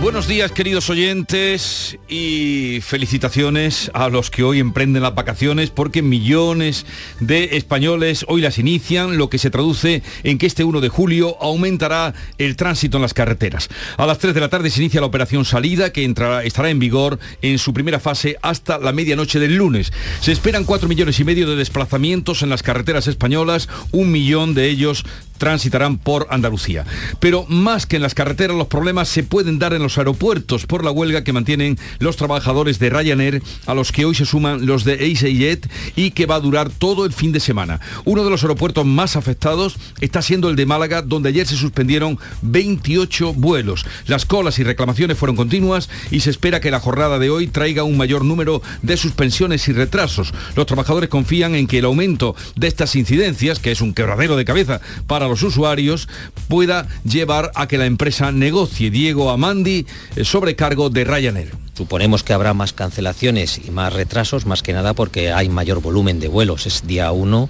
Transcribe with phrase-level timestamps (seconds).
[0.00, 6.86] Buenos días queridos oyentes y felicitaciones a los que hoy emprenden las vacaciones porque millones
[7.18, 11.36] de españoles hoy las inician, lo que se traduce en que este 1 de julio
[11.40, 13.68] aumentará el tránsito en las carreteras.
[13.96, 16.78] A las 3 de la tarde se inicia la operación salida que entrará, estará en
[16.78, 19.92] vigor en su primera fase hasta la medianoche del lunes.
[20.20, 24.68] Se esperan 4 millones y medio de desplazamientos en las carreteras españolas, un millón de
[24.68, 25.04] ellos
[25.38, 26.84] transitarán por Andalucía.
[27.20, 30.84] Pero más que en las carreteras, los problemas se pueden dar en los aeropuertos por
[30.84, 34.84] la huelga que mantienen los trabajadores de Ryanair, a los que hoy se suman los
[34.84, 37.80] de EasyJet y que va a durar todo el fin de semana.
[38.04, 42.18] Uno de los aeropuertos más afectados está siendo el de Málaga, donde ayer se suspendieron
[42.42, 43.86] 28 vuelos.
[44.06, 47.84] Las colas y reclamaciones fueron continuas y se espera que la jornada de hoy traiga
[47.84, 50.32] un mayor número de suspensiones y retrasos.
[50.56, 54.44] Los trabajadores confían en que el aumento de estas incidencias, que es un quebradero de
[54.44, 56.08] cabeza para los usuarios
[56.48, 58.90] pueda llevar a que la empresa negocie.
[58.90, 61.52] Diego Amandi, eh, sobrecargo de Ryanair.
[61.74, 66.18] Suponemos que habrá más cancelaciones y más retrasos, más que nada porque hay mayor volumen
[66.18, 66.66] de vuelos.
[66.66, 67.48] Es día 1,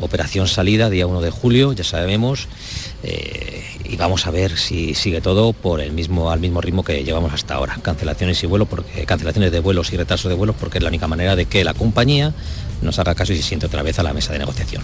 [0.00, 2.46] operación salida, día 1 de julio, ya sabemos.
[3.02, 7.04] Eh, y vamos a ver si sigue todo por el mismo, al mismo ritmo que
[7.04, 7.78] llevamos hasta ahora.
[7.82, 11.06] Cancelaciones y vuelos, porque, cancelaciones de vuelos y retrasos de vuelos, porque es la única
[11.06, 12.32] manera de que la compañía
[12.84, 14.82] nos haga caso y se siente otra vez a la mesa de negociación.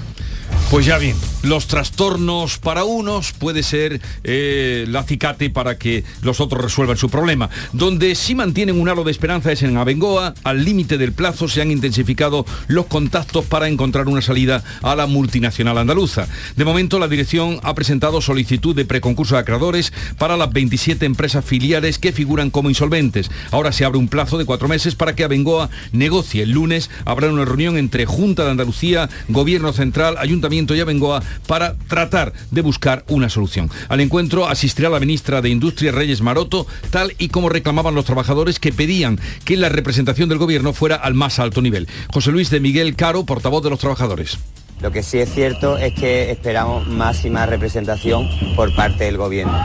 [0.70, 6.40] Pues ya bien, los trastornos para unos puede ser eh, la acicate para que los
[6.40, 7.50] otros resuelvan su problema.
[7.72, 10.32] Donde sí mantienen un halo de esperanza es en Abengoa.
[10.44, 15.06] Al límite del plazo se han intensificado los contactos para encontrar una salida a la
[15.06, 16.28] multinacional andaluza.
[16.54, 21.44] De momento la dirección ha presentado solicitud de preconcurso de acreedores para las 27 empresas
[21.44, 23.28] filiales que figuran como insolventes.
[23.50, 26.44] Ahora se abre un plazo de cuatro meses para que Abengoa negocie.
[26.44, 31.74] El lunes habrá una reunión entre Junta de Andalucía, Gobierno Central, Ayuntamiento y Abengoa para
[31.88, 33.68] tratar de buscar una solución.
[33.88, 38.60] Al encuentro asistirá la ministra de Industria Reyes Maroto, tal y como reclamaban los trabajadores
[38.60, 41.88] que pedían que la representación del gobierno fuera al más alto nivel.
[42.12, 44.38] José Luis de Miguel Caro, portavoz de los trabajadores.
[44.80, 49.60] Lo que sí es cierto es que esperamos máxima representación por parte del gobierno,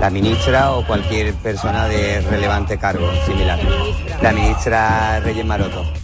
[0.00, 3.58] la ministra o cualquier persona de relevante cargo similar.
[4.22, 6.03] La ministra Reyes Maroto.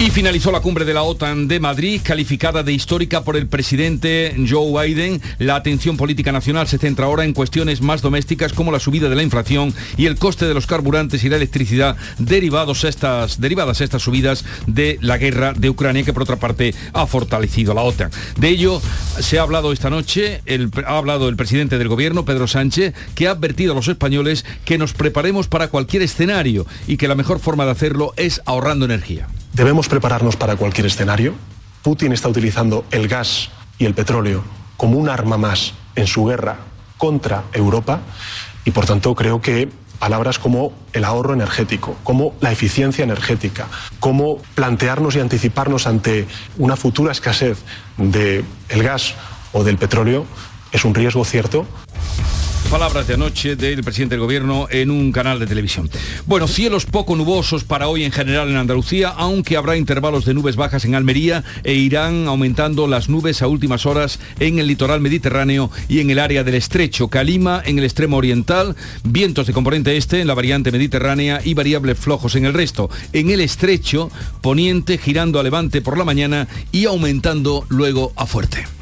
[0.00, 4.32] Y finalizó la cumbre de la OTAN de Madrid, calificada de histórica por el presidente
[4.48, 5.20] Joe Biden.
[5.40, 9.16] La atención política nacional se centra ahora en cuestiones más domésticas como la subida de
[9.16, 14.00] la inflación y el coste de los carburantes y la electricidad derivados estas, derivadas estas
[14.00, 18.12] subidas de la guerra de Ucrania, que por otra parte ha fortalecido la OTAN.
[18.38, 18.80] De ello
[19.18, 20.42] se ha hablado esta noche,
[20.86, 24.78] ha hablado el presidente del gobierno, Pedro Sánchez, que ha advertido a los españoles que
[24.78, 29.26] nos preparemos para cualquier escenario y que la mejor forma de hacerlo es ahorrando energía.
[29.52, 31.34] Debemos prepararnos para cualquier escenario.
[31.82, 34.44] Putin está utilizando el gas y el petróleo
[34.76, 36.56] como un arma más en su guerra
[36.96, 38.00] contra Europa
[38.64, 43.66] y por tanto creo que palabras como el ahorro energético, como la eficiencia energética,
[43.98, 46.26] como plantearnos y anticiparnos ante
[46.56, 47.58] una futura escasez
[47.96, 49.14] del gas
[49.52, 50.26] o del petróleo
[50.72, 51.66] es un riesgo cierto
[52.70, 55.88] Palabras de anoche del presidente del gobierno en un canal de televisión.
[56.26, 60.56] Bueno, cielos poco nubosos para hoy en general en Andalucía, aunque habrá intervalos de nubes
[60.56, 65.70] bajas en Almería e irán aumentando las nubes a últimas horas en el litoral mediterráneo
[65.88, 67.08] y en el área del estrecho.
[67.08, 71.98] Calima en el extremo oriental, vientos de componente este en la variante mediterránea y variables
[71.98, 72.90] flojos en el resto.
[73.14, 74.10] En el estrecho,
[74.42, 78.77] poniente girando a levante por la mañana y aumentando luego a fuerte.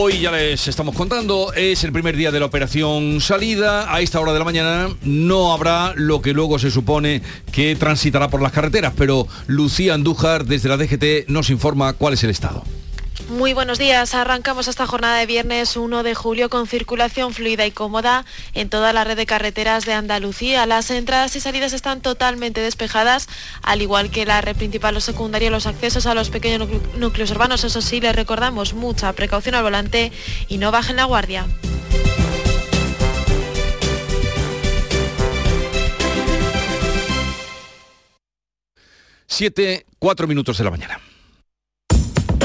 [0.00, 3.92] Hoy ya les estamos contando, es el primer día de la operación salida.
[3.92, 7.20] A esta hora de la mañana no habrá lo que luego se supone
[7.50, 12.22] que transitará por las carreteras, pero Lucía Andújar desde la DGT nos informa cuál es
[12.22, 12.62] el estado.
[13.28, 14.14] Muy buenos días.
[14.14, 18.24] Arrancamos esta jornada de viernes 1 de julio con circulación fluida y cómoda
[18.54, 20.64] en toda la red de carreteras de Andalucía.
[20.64, 23.28] Las entradas y salidas están totalmente despejadas,
[23.60, 27.64] al igual que la red principal o secundaria, los accesos a los pequeños núcleos urbanos.
[27.64, 30.10] Eso sí, les recordamos mucha precaución al volante
[30.48, 31.46] y no bajen la guardia.
[39.26, 40.98] Siete, cuatro minutos de la mañana.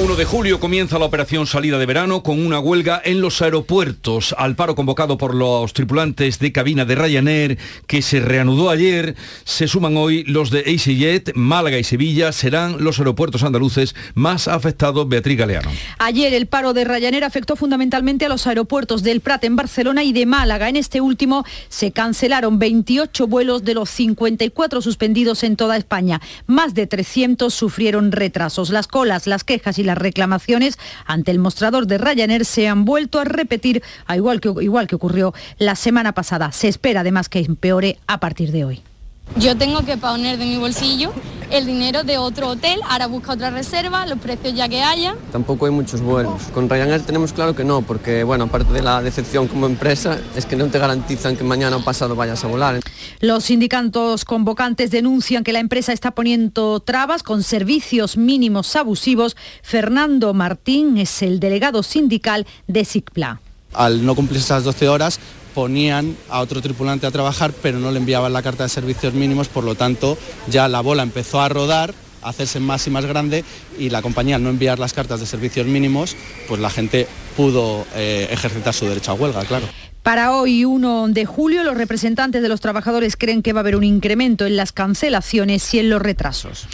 [0.00, 4.32] 1 de julio comienza la operación salida de verano con una huelga en los aeropuertos.
[4.38, 7.58] Al paro convocado por los tripulantes de cabina de Ryanair,
[7.88, 12.30] que se reanudó ayer, se suman hoy los de EasyJet, Málaga y Sevilla.
[12.30, 15.72] Serán los aeropuertos andaluces más afectados, Beatriz Galeano.
[15.98, 20.12] Ayer el paro de Ryanair afectó fundamentalmente a los aeropuertos del Prat en Barcelona y
[20.12, 20.68] de Málaga.
[20.68, 26.20] En este último se cancelaron 28 vuelos de los 54 suspendidos en toda España.
[26.46, 28.70] Más de 300 sufrieron retrasos.
[28.70, 33.18] Las colas, las quejas y las reclamaciones ante el mostrador de Ryanair se han vuelto
[33.18, 33.82] a repetir,
[34.14, 36.52] igual, que, igual que ocurrió la semana pasada.
[36.52, 38.87] Se espera además que empeore a partir de hoy.
[39.36, 41.12] Yo tengo que poner de mi bolsillo
[41.50, 45.16] el dinero de otro hotel, ahora busca otra reserva, los precios ya que haya.
[45.32, 46.42] Tampoco hay muchos vuelos.
[46.52, 50.44] Con Ryanair tenemos claro que no, porque bueno, aparte de la decepción como empresa, es
[50.44, 52.80] que no te garantizan que mañana o pasado vayas a volar.
[53.20, 59.36] Los sindicatos convocantes denuncian que la empresa está poniendo trabas con servicios mínimos abusivos.
[59.62, 63.40] Fernando Martín es el delegado sindical de SICPLA.
[63.74, 65.20] Al no cumplir esas 12 horas,
[65.58, 69.48] ponían a otro tripulante a trabajar, pero no le enviaban la carta de servicios mínimos,
[69.48, 70.16] por lo tanto
[70.46, 73.44] ya la bola empezó a rodar a hacerse más y más grande
[73.76, 76.14] y la compañía al no enviar las cartas de servicios mínimos,
[76.46, 79.66] pues la gente pudo eh, ejercitar su derecho a huelga, claro.
[80.04, 83.74] Para hoy, 1 de julio, los representantes de los trabajadores creen que va a haber
[83.74, 86.68] un incremento en las cancelaciones y en los retrasos.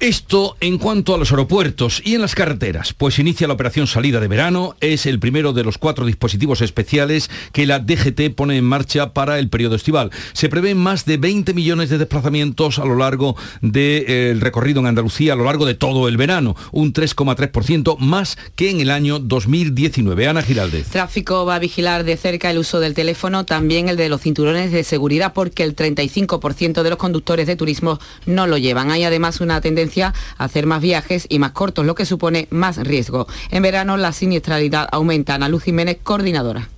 [0.00, 4.18] Esto en cuanto a los aeropuertos y en las carreteras, pues inicia la operación salida
[4.18, 8.64] de verano, es el primero de los cuatro dispositivos especiales que la DGT pone en
[8.64, 10.10] marcha para el periodo estival.
[10.32, 15.34] Se prevén más de 20 millones de desplazamientos a lo largo del recorrido en Andalucía,
[15.34, 20.28] a lo largo de todo el verano, un 3,3% más que en el año 2019.
[20.28, 20.86] Ana Giraldez.
[20.88, 24.72] Tráfico va a vigilar de cerca el uso del teléfono, también el de los cinturones
[24.72, 28.90] de seguridad, porque el 35% de los conductores de turismo no lo llevan.
[28.90, 32.76] Hay además una tendencia a hacer más viajes y más cortos, lo que supone más
[32.76, 33.26] riesgo.
[33.50, 35.34] En verano la siniestralidad aumenta.
[35.34, 36.68] Ana Luz Jiménez, coordinadora.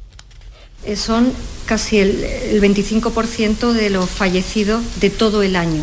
[0.85, 1.33] Eh, son
[1.67, 5.83] casi el, el 25% de los fallecidos de todo el año.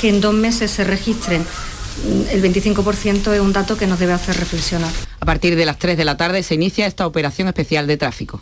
[0.00, 4.12] Que en dos meses se registren mm, el 25% es un dato que nos debe
[4.12, 4.90] hacer reflexionar.
[5.20, 8.40] A partir de las 3 de la tarde se inicia esta operación especial de tráfico.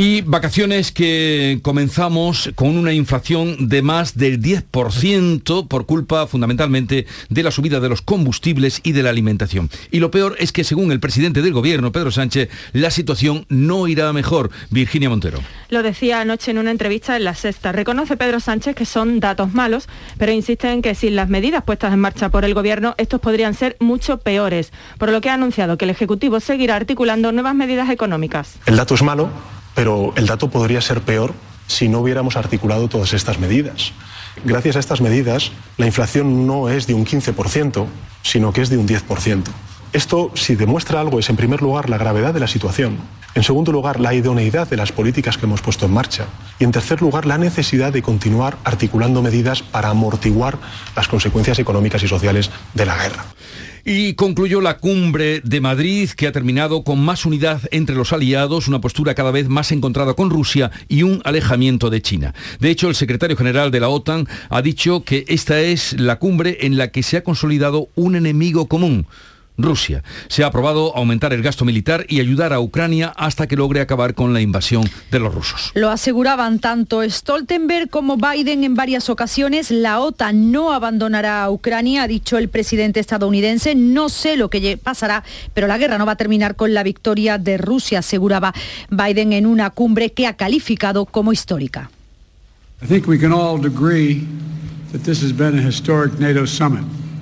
[0.00, 7.42] Y vacaciones que comenzamos con una inflación de más del 10% por culpa fundamentalmente de
[7.42, 9.68] la subida de los combustibles y de la alimentación.
[9.90, 13.88] Y lo peor es que según el presidente del gobierno, Pedro Sánchez, la situación no
[13.88, 14.52] irá mejor.
[14.70, 15.40] Virginia Montero.
[15.68, 17.72] Lo decía anoche en una entrevista en La Sexta.
[17.72, 21.92] Reconoce Pedro Sánchez que son datos malos, pero insiste en que sin las medidas puestas
[21.92, 25.76] en marcha por el gobierno, estos podrían ser mucho peores, por lo que ha anunciado
[25.76, 28.60] que el Ejecutivo seguirá articulando nuevas medidas económicas.
[28.64, 31.32] El dato es malo pero el dato podría ser peor
[31.68, 33.92] si no hubiéramos articulado todas estas medidas.
[34.44, 37.86] Gracias a estas medidas, la inflación no es de un 15%,
[38.24, 39.44] sino que es de un 10%.
[39.92, 42.98] Esto, si demuestra algo, es en primer lugar la gravedad de la situación,
[43.36, 46.24] en segundo lugar la idoneidad de las políticas que hemos puesto en marcha
[46.58, 50.58] y en tercer lugar la necesidad de continuar articulando medidas para amortiguar
[50.96, 53.26] las consecuencias económicas y sociales de la guerra.
[53.84, 58.68] Y concluyó la cumbre de Madrid que ha terminado con más unidad entre los aliados,
[58.68, 62.34] una postura cada vez más encontrada con Rusia y un alejamiento de China.
[62.60, 66.58] De hecho, el secretario general de la OTAN ha dicho que esta es la cumbre
[66.62, 69.06] en la que se ha consolidado un enemigo común
[69.58, 70.04] Rusia.
[70.28, 74.14] Se ha aprobado aumentar el gasto militar y ayudar a Ucrania hasta que logre acabar
[74.14, 75.72] con la invasión de los rusos.
[75.74, 79.70] Lo aseguraban tanto Stoltenberg como Biden en varias ocasiones.
[79.70, 83.74] La OTAN no abandonará a Ucrania, ha dicho el presidente estadounidense.
[83.74, 87.38] No sé lo que pasará, pero la guerra no va a terminar con la victoria
[87.38, 88.54] de Rusia, aseguraba
[88.90, 91.90] Biden en una cumbre que ha calificado como histórica.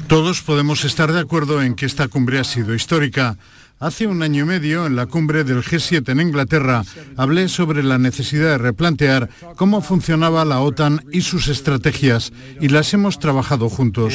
[0.09, 3.39] Todos podemos estar de acuerdo en que esta cumbre ha sido histórica.
[3.81, 6.85] Hace un año y medio, en la cumbre del G7 en Inglaterra,
[7.17, 12.95] hablé sobre la necesidad de replantear cómo funcionaba la OTAN y sus estrategias, y las
[12.95, 14.15] hemos trabajado juntos.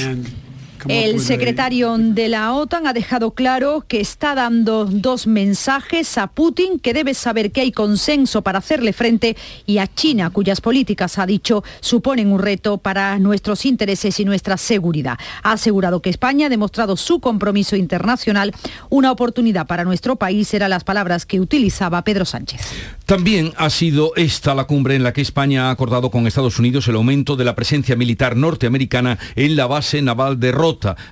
[0.88, 6.80] El secretario de la OTAN ha dejado claro que está dando dos mensajes a Putin,
[6.80, 11.26] que debe saber que hay consenso para hacerle frente, y a China, cuyas políticas, ha
[11.26, 15.18] dicho, suponen un reto para nuestros intereses y nuestra seguridad.
[15.44, 18.54] Ha asegurado que España ha demostrado su compromiso internacional.
[18.90, 22.62] Una oportunidad para nuestro país eran las palabras que utilizaba Pedro Sánchez.
[23.06, 26.88] También ha sido esta la cumbre en la que España ha acordado con Estados Unidos
[26.88, 30.52] el aumento de la presencia militar norteamericana en la base naval de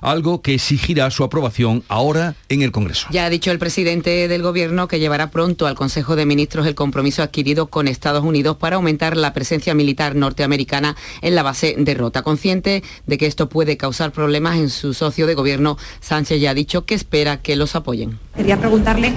[0.00, 3.08] Algo que exigirá su aprobación ahora en el Congreso.
[3.10, 6.74] Ya ha dicho el presidente del Gobierno que llevará pronto al Consejo de Ministros el
[6.74, 11.94] compromiso adquirido con Estados Unidos para aumentar la presencia militar norteamericana en la base de
[11.94, 12.22] Rota.
[12.22, 16.54] Consciente de que esto puede causar problemas en su socio de Gobierno, Sánchez ya ha
[16.54, 18.18] dicho que espera que los apoyen.
[18.36, 19.12] Quería preguntarle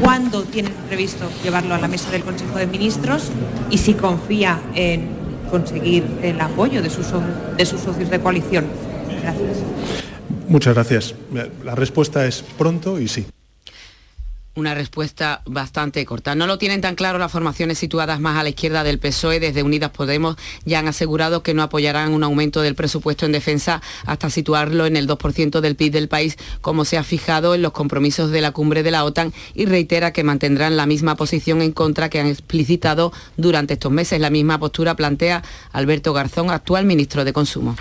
[0.00, 3.30] cuándo tienen previsto llevarlo a la mesa del Consejo de Ministros
[3.70, 5.08] y si confía en
[5.50, 7.06] conseguir el apoyo de sus,
[7.56, 8.66] de sus socios de coalición.
[9.22, 9.58] Gracias.
[10.48, 11.14] Muchas gracias.
[11.64, 13.26] La respuesta es pronto y sí
[14.58, 16.34] una respuesta bastante corta.
[16.34, 19.40] No lo tienen tan claro las formaciones situadas más a la izquierda del PSOE.
[19.40, 23.80] Desde Unidas Podemos ya han asegurado que no apoyarán un aumento del presupuesto en defensa
[24.04, 27.72] hasta situarlo en el 2% del PIB del país, como se ha fijado en los
[27.72, 31.72] compromisos de la cumbre de la OTAN y reitera que mantendrán la misma posición en
[31.72, 34.20] contra que han explicitado durante estos meses.
[34.20, 37.76] La misma postura plantea Alberto Garzón, actual ministro de Consumo.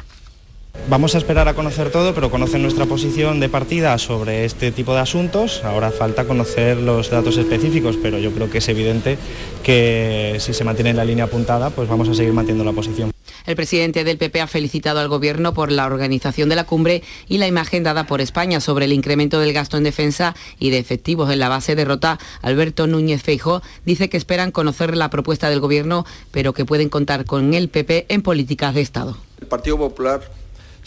[0.90, 4.94] Vamos a esperar a conocer todo, pero conocen nuestra posición de partida sobre este tipo
[4.94, 5.64] de asuntos.
[5.66, 9.18] Ahora falta conocer los datos específicos, pero yo creo que es evidente
[9.64, 13.12] que si se mantiene la línea apuntada, pues vamos a seguir manteniendo la posición.
[13.46, 17.38] El presidente del PP ha felicitado al Gobierno por la organización de la cumbre y
[17.38, 21.32] la imagen dada por España sobre el incremento del gasto en defensa y de efectivos
[21.32, 22.18] en la base de Rota.
[22.42, 27.26] Alberto Núñez Feijo dice que esperan conocer la propuesta del Gobierno, pero que pueden contar
[27.26, 29.18] con el PP en políticas de Estado.
[29.40, 30.37] El Partido Popular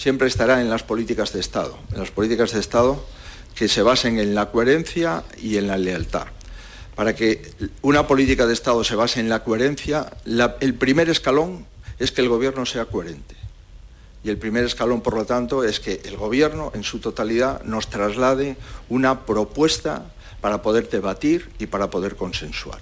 [0.00, 3.04] siempre estará en las políticas de Estado, en las políticas de Estado
[3.54, 6.26] que se basen en la coherencia y en la lealtad.
[6.94, 7.52] Para que
[7.82, 10.10] una política de Estado se base en la coherencia,
[10.60, 11.66] el primer escalón
[11.98, 13.36] es que el Gobierno sea coherente.
[14.24, 17.90] Y el primer escalón, por lo tanto, es que el Gobierno en su totalidad nos
[17.90, 18.56] traslade
[18.88, 20.06] una propuesta
[20.40, 22.80] para poder debatir y para poder consensuar.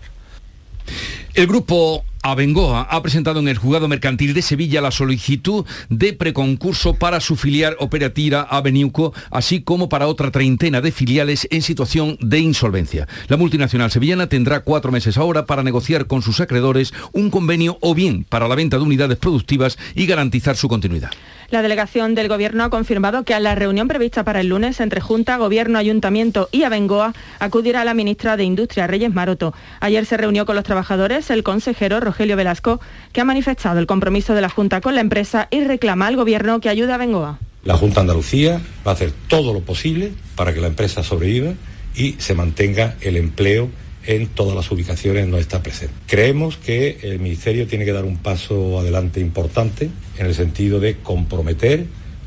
[1.35, 6.95] El grupo Abengoa ha presentado en el juzgado mercantil de Sevilla la solicitud de preconcurso
[6.95, 12.41] para su filial operativa Aveniuco, así como para otra treintena de filiales en situación de
[12.41, 13.07] insolvencia.
[13.29, 17.95] La multinacional sevillana tendrá cuatro meses ahora para negociar con sus acreedores un convenio o
[17.95, 21.11] bien para la venta de unidades productivas y garantizar su continuidad.
[21.51, 25.01] La delegación del Gobierno ha confirmado que a la reunión prevista para el lunes entre
[25.01, 29.55] Junta, Gobierno, Ayuntamiento y Abengoa acudirá la ministra de Industria, Reyes Maroto.
[29.81, 32.81] Ayer se reunió con los trabajadores el consejero Rogelio Velasco,
[33.15, 36.61] que ha manifestado el compromiso de la Junta con la empresa y reclama al Gobierno
[36.61, 37.39] que ayude a Abengoa.
[37.65, 41.55] La Junta Andalucía va a hacer todo lo posible para que la empresa sobreviva
[41.97, 43.71] y se mantenga el empleo
[44.09, 45.95] en todas las ubicaciones no está presente.
[46.07, 50.97] Creemos que el Ministerio tiene que dar un paso adelante importante en el sentido de
[50.97, 51.85] comprometer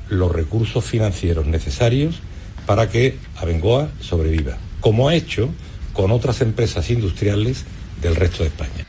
[0.07, 2.19] los recursos financieros necesarios
[2.67, 5.50] para que Abengoa sobreviva, como ha hecho
[5.93, 7.65] con otras empresas industriales
[8.00, 8.85] del resto de España.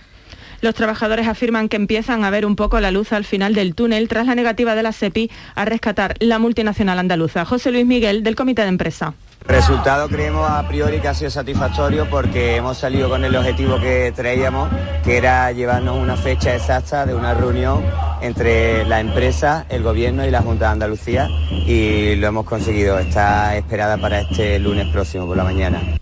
[0.60, 4.06] Los trabajadores afirman que empiezan a ver un poco la luz al final del túnel
[4.06, 7.46] tras la negativa de la SEPI a rescatar la multinacional andaluza.
[7.46, 9.14] José Luis Miguel, del Comité de Empresa.
[9.46, 14.12] Resultado creemos a priori que ha sido satisfactorio porque hemos salido con el objetivo que
[14.14, 14.70] traíamos,
[15.04, 17.82] que era llevarnos una fecha exacta de una reunión
[18.20, 22.98] entre la empresa, el gobierno y la Junta de Andalucía y lo hemos conseguido.
[22.98, 26.01] Está esperada para este lunes próximo por la mañana.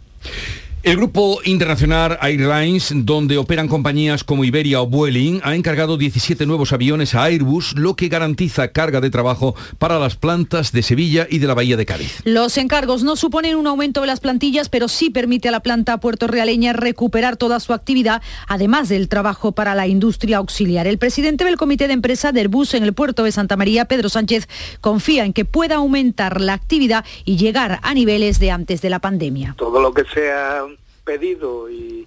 [0.83, 6.73] El grupo internacional Airlines, donde operan compañías como Iberia o Vueling, ha encargado 17 nuevos
[6.73, 11.39] aviones a Airbus, lo que garantiza carga de trabajo para las plantas de Sevilla y
[11.39, 12.23] de la Bahía de Cádiz.
[12.25, 16.01] Los encargos no suponen un aumento de las plantillas, pero sí permite a la planta
[16.01, 20.87] puertorrealeña recuperar toda su actividad, además del trabajo para la industria auxiliar.
[20.87, 24.09] El presidente del comité de empresa de Airbus en el puerto de Santa María, Pedro
[24.09, 24.49] Sánchez,
[24.81, 29.01] confía en que pueda aumentar la actividad y llegar a niveles de antes de la
[29.01, 29.55] pandemia.
[29.59, 30.65] Todo lo que sea
[31.11, 32.07] pedido y,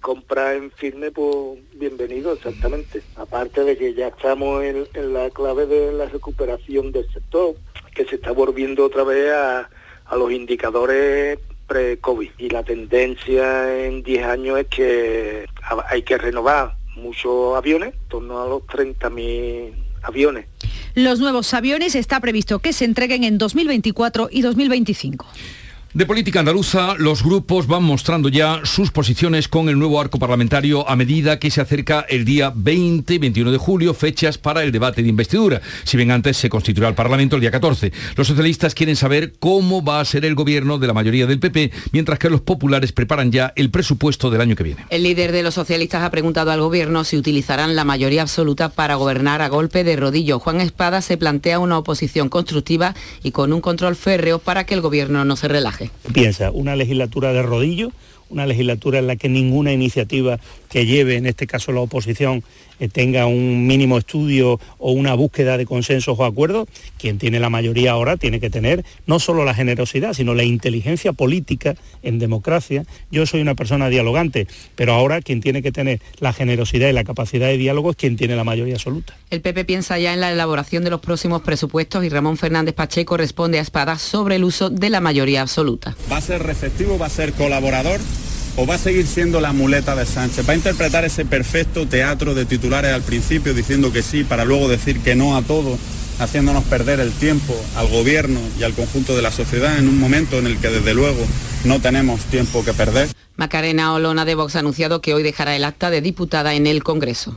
[0.00, 3.02] compra en firme, pues bienvenido, exactamente.
[3.16, 7.54] Aparte de que ya estamos en, la clave de la recuperación del sector,
[7.94, 9.68] que se está volviendo otra vez a,
[10.16, 12.30] los indicadores pre-COVID.
[12.38, 15.46] Y la tendencia en 10 años es que
[15.88, 20.46] hay que renovar muchos aviones, en torno a los 30.000 aviones.
[20.94, 25.26] Los nuevos aviones está previsto que se entreguen en 2024 y 2025.
[25.94, 30.90] De política andaluza, los grupos van mostrando ya sus posiciones con el nuevo arco parlamentario
[30.90, 34.72] a medida que se acerca el día 20 y 21 de julio, fechas para el
[34.72, 35.62] debate de investidura.
[35.84, 37.92] Si bien antes se constituirá el Parlamento el día 14.
[38.16, 41.70] Los socialistas quieren saber cómo va a ser el gobierno de la mayoría del PP,
[41.92, 44.86] mientras que los populares preparan ya el presupuesto del año que viene.
[44.90, 48.96] El líder de los socialistas ha preguntado al gobierno si utilizarán la mayoría absoluta para
[48.96, 50.40] gobernar a golpe de rodillo.
[50.40, 54.80] Juan Espada se plantea una oposición constructiva y con un control férreo para que el
[54.80, 55.83] gobierno no se relaje.
[56.12, 57.90] Piensa, una legislatura de rodillo,
[58.30, 60.38] una legislatura en la que ninguna iniciativa
[60.70, 62.42] que lleve, en este caso la oposición,
[62.80, 66.66] eh, tenga un mínimo estudio o una búsqueda de consensos o acuerdos,
[66.98, 71.12] quien tiene la mayoría ahora tiene que tener no solo la generosidad, sino la inteligencia
[71.12, 72.84] política en democracia.
[73.10, 77.04] Yo soy una persona dialogante, pero ahora quien tiene que tener la generosidad y la
[77.04, 79.16] capacidad de diálogo es quien tiene la mayoría absoluta.
[79.30, 83.16] El PP piensa ya en la elaboración de los próximos presupuestos y Ramón Fernández Pacheco
[83.16, 85.96] responde a Espada sobre el uso de la mayoría absoluta.
[86.10, 88.00] ¿Va a ser receptivo, va a ser colaborador?
[88.56, 90.48] O va a seguir siendo la muleta de Sánchez?
[90.48, 94.68] ¿Va a interpretar ese perfecto teatro de titulares al principio diciendo que sí para luego
[94.68, 95.78] decir que no a todo,
[96.18, 100.38] haciéndonos perder el tiempo al gobierno y al conjunto de la sociedad en un momento
[100.38, 101.24] en el que desde luego
[101.64, 103.08] no tenemos tiempo que perder?
[103.36, 106.84] Macarena Olona de Vox ha anunciado que hoy dejará el acta de diputada en el
[106.84, 107.36] Congreso.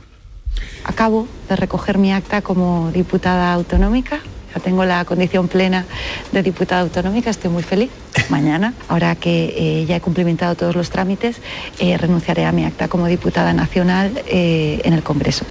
[0.84, 4.20] Acabo de recoger mi acta como diputada autonómica
[4.54, 5.84] ya tengo la condición plena
[6.32, 7.90] de diputada autonómica, estoy muy feliz.
[8.28, 11.40] Mañana, ahora que eh, ya he cumplimentado todos los trámites,
[11.78, 15.44] eh, renunciaré a mi acta como diputada nacional eh, en el Congreso.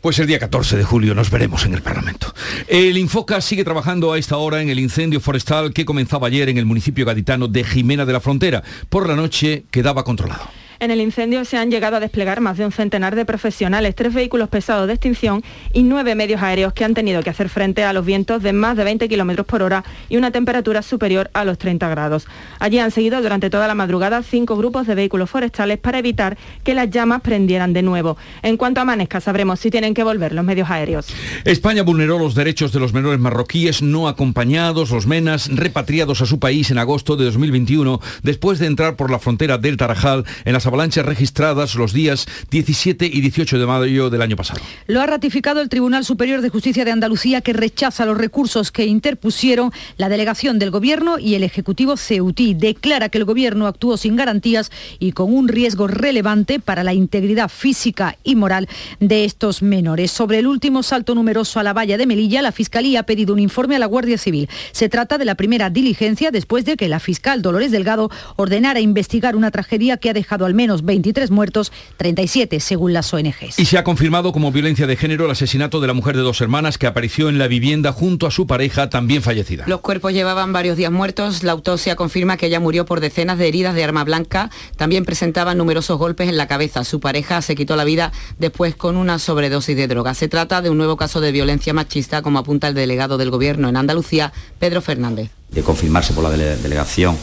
[0.00, 2.34] Pues el día 14 de julio nos veremos en el Parlamento.
[2.68, 6.58] El Infoca sigue trabajando a esta hora en el incendio forestal que comenzaba ayer en
[6.58, 8.62] el municipio gaditano de Jimena de la Frontera.
[8.90, 10.63] Por la noche quedaba controlado.
[10.84, 14.12] En el incendio se han llegado a desplegar más de un centenar de profesionales, tres
[14.12, 17.94] vehículos pesados de extinción y nueve medios aéreos que han tenido que hacer frente a
[17.94, 21.56] los vientos de más de 20 kilómetros por hora y una temperatura superior a los
[21.56, 22.26] 30 grados.
[22.58, 26.74] Allí han seguido durante toda la madrugada cinco grupos de vehículos forestales para evitar que
[26.74, 28.18] las llamas prendieran de nuevo.
[28.42, 31.06] En cuanto amanezca, sabremos si tienen que volver los medios aéreos.
[31.46, 36.38] España vulneró los derechos de los menores marroquíes no acompañados, los menas, repatriados a su
[36.38, 40.66] país en agosto de 2021, después de entrar por la frontera del Tarajal en las
[40.74, 44.60] avalanchas registradas los días 17 y 18 de mayo del año pasado.
[44.88, 48.84] Lo ha ratificado el Tribunal Superior de Justicia de Andalucía que rechaza los recursos que
[48.84, 52.54] interpusieron la delegación del Gobierno y el Ejecutivo Ceutí.
[52.54, 57.48] Declara que el Gobierno actuó sin garantías y con un riesgo relevante para la integridad
[57.48, 60.10] física y moral de estos menores.
[60.10, 63.38] Sobre el último salto numeroso a la valla de Melilla, la Fiscalía ha pedido un
[63.38, 64.48] informe a la Guardia Civil.
[64.72, 69.36] Se trata de la primera diligencia después de que la fiscal Dolores Delgado ordenara investigar
[69.36, 73.58] una tragedia que ha dejado al menos 23 muertos, 37 según las ONGs.
[73.58, 76.40] Y se ha confirmado como violencia de género el asesinato de la mujer de dos
[76.40, 79.64] hermanas que apareció en la vivienda junto a su pareja también fallecida.
[79.66, 81.42] Los cuerpos llevaban varios días muertos.
[81.42, 84.50] La autopsia confirma que ella murió por decenas de heridas de arma blanca.
[84.76, 86.84] También presentaba numerosos golpes en la cabeza.
[86.84, 90.14] Su pareja se quitó la vida después con una sobredosis de droga.
[90.14, 93.68] Se trata de un nuevo caso de violencia machista, como apunta el delegado del Gobierno
[93.68, 95.30] en Andalucía, Pedro Fernández.
[95.50, 97.16] De confirmarse por la delegación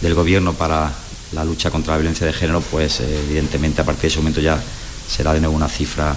[0.00, 0.92] del Gobierno para
[1.32, 4.40] la lucha contra la violencia de género, pues eh, evidentemente a partir de ese momento
[4.40, 4.60] ya
[5.08, 6.14] será de nuevo una cifra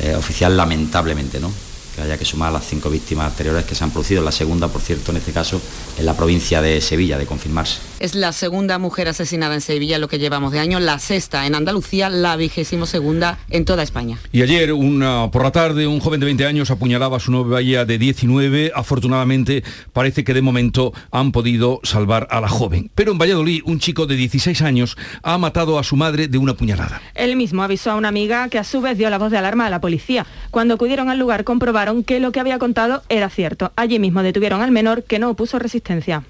[0.00, 1.52] eh, oficial, lamentablemente, ¿no?
[1.94, 4.80] que haya que sumar las cinco víctimas anteriores que se han producido, la segunda, por
[4.80, 5.60] cierto, en este caso,
[5.96, 7.78] en la provincia de Sevilla, de confirmarse.
[8.04, 11.54] Es la segunda mujer asesinada en Sevilla, lo que llevamos de año, la sexta en
[11.54, 14.18] Andalucía, la vigésimo segunda en toda España.
[14.30, 17.86] Y ayer, una, por la tarde, un joven de 20 años apuñalaba a su novia
[17.86, 18.72] de 19.
[18.74, 19.64] Afortunadamente,
[19.94, 22.90] parece que de momento han podido salvar a la joven.
[22.94, 26.52] Pero en Valladolid, un chico de 16 años ha matado a su madre de una
[26.52, 27.00] puñalada.
[27.14, 29.64] Él mismo avisó a una amiga que a su vez dio la voz de alarma
[29.64, 30.26] a la policía.
[30.50, 33.72] Cuando acudieron al lugar comprobaron que lo que había contado era cierto.
[33.76, 36.22] Allí mismo detuvieron al menor que no opuso resistencia.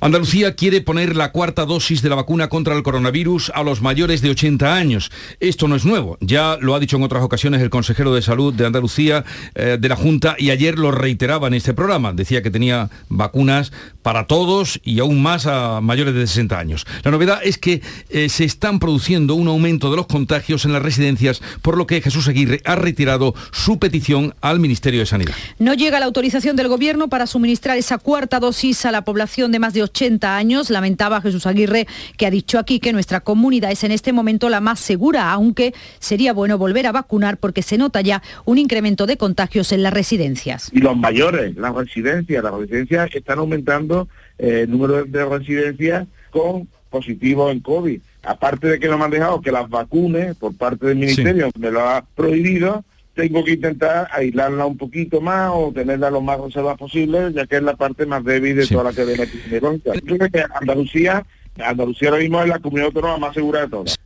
[0.00, 4.22] Andalucía quiere poner la cuarta dosis de la vacuna contra el coronavirus a los mayores
[4.22, 5.10] de 80 años.
[5.40, 8.54] Esto no es nuevo, ya lo ha dicho en otras ocasiones el consejero de salud
[8.54, 12.12] de Andalucía eh, de la Junta y ayer lo reiteraba en este programa.
[12.12, 16.86] Decía que tenía vacunas para todos y aún más a mayores de 60 años.
[17.04, 20.82] La novedad es que eh, se están produciendo un aumento de los contagios en las
[20.82, 25.34] residencias, por lo que Jesús Aguirre ha retirado su petición al Ministerio de Sanidad.
[25.58, 29.58] No llega la autorización del Gobierno para suministrar esa cuarta dosis a la población de
[29.62, 30.68] más de 80 años.
[30.68, 31.86] Lamentaba Jesús Aguirre
[32.18, 35.72] que ha dicho aquí que nuestra comunidad es en este momento la más segura, aunque
[36.00, 39.94] sería bueno volver a vacunar porque se nota ya un incremento de contagios en las
[39.94, 40.70] residencias.
[40.72, 46.68] Y los mayores, las residencias, las residencias están aumentando eh, el número de residencias con
[46.90, 48.00] positivos en COVID.
[48.24, 51.70] Aparte de que no me han dejado que las vacunes por parte del Ministerio, me
[51.70, 56.76] lo ha prohibido, tengo que intentar aislarla un poquito más o tenerla lo más conservada
[56.76, 59.40] posible, ya que es la parte más débil de toda la aquí.
[59.50, 61.24] Yo creo que Andalucía,
[61.58, 63.98] Andalucía ahora mismo es la comunidad autónoma más segura de todas.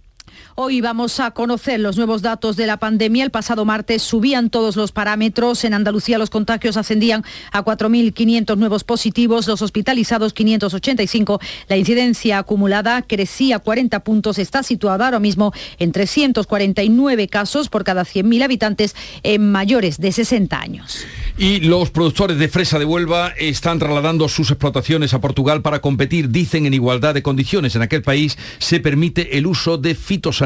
[0.59, 3.25] Hoy vamos a conocer los nuevos datos de la pandemia.
[3.25, 5.65] El pasado martes subían todos los parámetros.
[5.65, 11.41] En Andalucía los contagios ascendían a 4.500 nuevos positivos, los hospitalizados 585.
[11.69, 14.39] La incidencia acumulada crecía 40 puntos.
[14.39, 20.59] Está situada ahora mismo en 349 casos por cada 100.000 habitantes en mayores de 60
[20.59, 21.05] años.
[21.39, 26.31] Y los productores de fresa de Huelva están trasladando sus explotaciones a Portugal para competir,
[26.31, 27.77] dicen, en igualdad de condiciones.
[27.77, 30.46] En aquel país se permite el uso de fitosanitarios,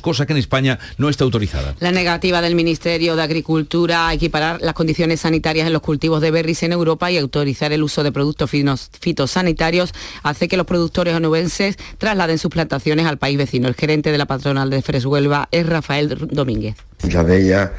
[0.00, 1.74] cosa que en España no está autorizada.
[1.80, 6.30] La negativa del Ministerio de Agricultura a equiparar las condiciones sanitarias en los cultivos de
[6.30, 11.76] berries en Europa y autorizar el uso de productos fitosanitarios hace que los productores onubenses
[11.98, 13.68] trasladen sus plantaciones al país vecino.
[13.68, 16.76] El gerente de la patronal de Fres Huelva es Rafael Domínguez.
[17.02, 17.70] De ellas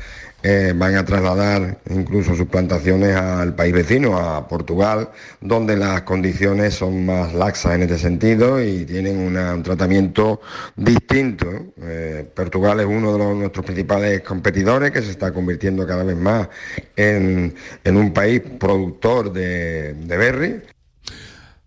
[0.45, 6.73] eh, van a trasladar incluso sus plantaciones al país vecino, a Portugal, donde las condiciones
[6.73, 10.41] son más laxas en este sentido y tienen un tratamiento
[10.75, 11.47] distinto.
[11.81, 16.49] Eh, Portugal es uno de nuestros principales competidores que se está convirtiendo cada vez más
[16.97, 20.61] en, un país productor de, de berry.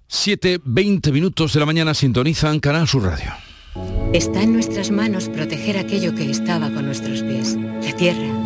[0.07, 3.33] 7, 20 minutos de la mañana sintonizan Canal Sur Radio.
[4.12, 8.46] Está en nuestras manos proteger aquello que estaba con nuestros pies, la tierra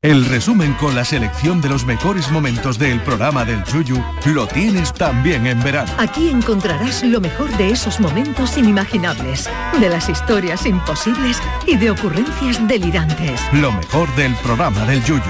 [0.00, 4.94] El resumen con la selección de los mejores momentos del programa del Yuyu lo tienes
[4.94, 5.90] también en verano.
[5.98, 12.64] Aquí encontrarás lo mejor de esos momentos inimaginables, de las historias imposibles y de ocurrencias
[12.68, 13.40] delirantes.
[13.52, 15.20] Lo mejor del programa del Yuyu.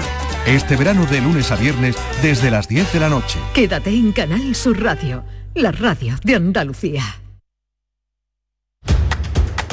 [0.45, 3.39] Este verano de lunes a viernes desde las 10 de la noche.
[3.55, 5.23] Quédate en Canal Sur Radio,
[5.55, 7.03] la radio de Andalucía.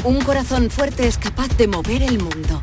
[0.04, 2.62] Un corazón fuerte es capaz de mover el mundo.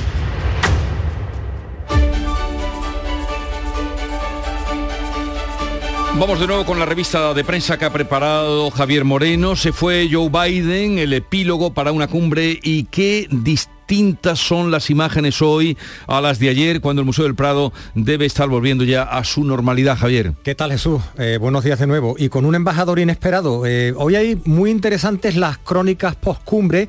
[6.19, 9.55] Vamos de nuevo con la revista de prensa que ha preparado Javier Moreno.
[9.55, 15.41] Se fue Joe Biden, el epílogo para una cumbre y qué distintas son las imágenes
[15.41, 19.23] hoy a las de ayer cuando el Museo del Prado debe estar volviendo ya a
[19.23, 20.33] su normalidad, Javier.
[20.43, 21.01] ¿Qué tal Jesús?
[21.17, 22.15] Eh, buenos días de nuevo.
[22.17, 23.65] Y con un embajador inesperado.
[23.65, 26.87] Eh, hoy hay muy interesantes las crónicas post-cumbre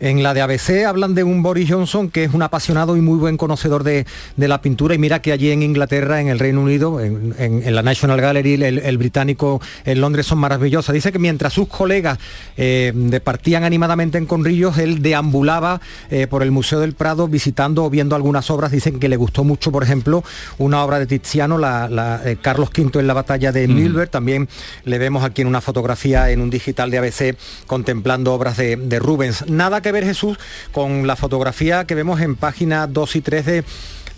[0.00, 3.18] en la de ABC hablan de un Boris Johnson que es un apasionado y muy
[3.18, 7.00] buen conocedor de, la pintura y mira que allí en Inglaterra, en el Reino Unido,
[7.00, 10.92] en, la National Gallery, el, británico en Londres son maravillosas.
[10.92, 12.18] Dice que mientras sus colegas
[12.56, 15.80] eh, departían animadamente en Conrillos, él deambulaba
[16.10, 18.70] eh, por el Museo del Prado visitando o viendo algunas obras.
[18.70, 20.24] Dicen que le gustó mucho, por ejemplo,
[20.58, 24.10] una obra de Tiziano, la, eh, Carlos V en la batalla de Milberg.
[24.10, 24.48] También
[24.84, 28.98] le vemos aquí en una fotografía en un digital de ABC contemplando obras de, de
[28.98, 29.48] Rubens.
[29.48, 30.38] Nada que ver Jesús
[30.72, 33.64] con la fotografía que vemos en página 2 y 3 de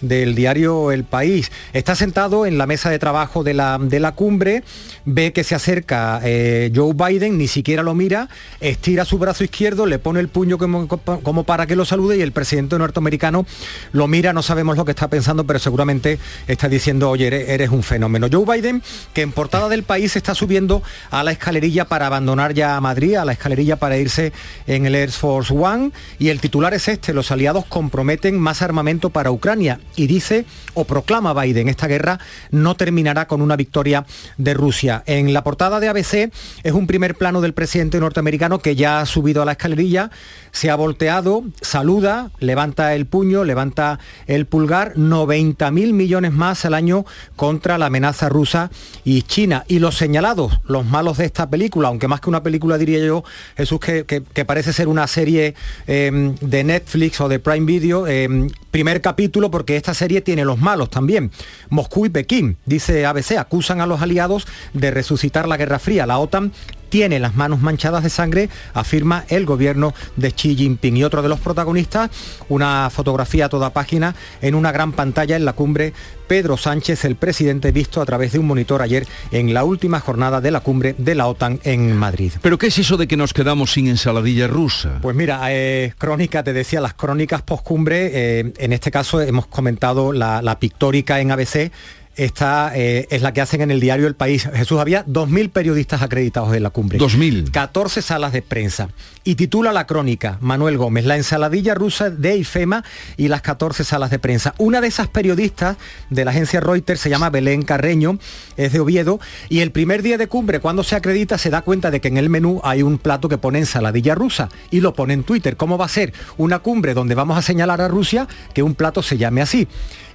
[0.01, 1.51] del diario El País.
[1.73, 4.63] Está sentado en la mesa de trabajo de la, de la cumbre,
[5.05, 8.29] ve que se acerca eh, Joe Biden, ni siquiera lo mira,
[8.61, 12.23] estira su brazo izquierdo, le pone el puño como, como, para que lo salude y
[12.23, 13.47] el presidente norteamericano
[13.93, 17.83] lo mira, no sabemos lo que está pensando, pero seguramente está diciendo, oye, eres, un
[17.83, 18.29] fenómeno.
[18.31, 18.83] Joe Biden,
[19.13, 23.25] que en portada del país está subiendo a la escalerilla para abandonar ya Madrid, a
[23.25, 24.33] la escalerilla para irse
[24.67, 29.11] en el Air Force One, y el titular es este, los aliados comprometen más armamento
[29.11, 34.07] para Ucrania y dice o proclama Biden, esta guerra no terminará con una victoria
[34.37, 35.03] de Rusia.
[35.07, 36.31] En la portada de ABC
[36.63, 40.11] es un primer plano del presidente norteamericano que ya ha subido a la escalerilla,
[40.57, 46.73] se ha volteado, saluda, levanta el puño, levanta el pulgar, 90 mil millones más al
[46.73, 47.05] año
[47.37, 48.71] contra la amenaza rusa
[49.05, 49.67] y China.
[49.69, 53.23] Y los señalados, los malos de esta película, aunque más que una película diría yo,
[53.55, 55.55] Jesús, que, que, parece ser una serie
[55.87, 60.59] eh, de Netflix o de Prime Video, eh, primer capítulo porque esta serie tiene los
[60.59, 61.31] malos también.
[61.69, 66.07] Moscú y Pekín, dice ABC, acusan a los aliados de resucitar la Guerra Fría.
[66.07, 66.53] La OTAN
[66.89, 70.97] tiene las manos manchadas de sangre, afirma el gobierno de Xi Jinping.
[70.97, 72.11] Y otro de los protagonistas,
[72.49, 75.93] una fotografía a toda página en una gran pantalla en la cumbre
[76.27, 80.41] Pedro Sánchez, el presidente visto a través de un monitor ayer en la última jornada
[80.41, 82.33] de la cumbre de la OTAN en Madrid.
[82.43, 84.99] ¿Pero qué es eso de que nos quedamos sin ensaladilla rusa?
[85.03, 90.13] Pues mira, eh, crónica, te decía, las crónicas postcumbre, eh, en este caso hemos comentado
[90.13, 91.71] la, la pictórica en ABC,
[92.17, 94.49] esta eh, es la que hacen en el diario El País.
[94.55, 96.99] Jesús, había 2.000 periodistas acreditados en la cumbre.
[96.99, 97.51] 2.000.
[97.51, 98.89] 14 salas de prensa.
[99.23, 102.85] Y titula la crónica, Manuel Gómez, la ensaladilla rusa de IFEMA
[103.17, 104.55] y las 14 salas de prensa.
[104.59, 105.77] Una de esas periodistas
[106.11, 108.19] de la agencia Reuters se llama Belén Carreño,
[108.57, 111.91] es de Oviedo, y el primer día de cumbre, cuando se acredita, se da cuenta
[111.91, 115.13] de que en el menú hay un plato que pone ensaladilla rusa y lo pone
[115.13, 115.57] en Twitter.
[115.57, 119.03] ¿Cómo va a ser una cumbre donde vamos a señalar a Rusia que un plato
[119.03, 119.69] se llame así?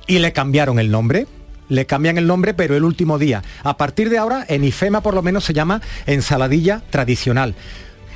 [0.08, 1.28] Y le cambiaron el nombre
[1.72, 3.42] le cambian el nombre, pero el último día.
[3.64, 7.56] A partir de ahora, en IFEMA por lo menos se llama ensaladilla tradicional.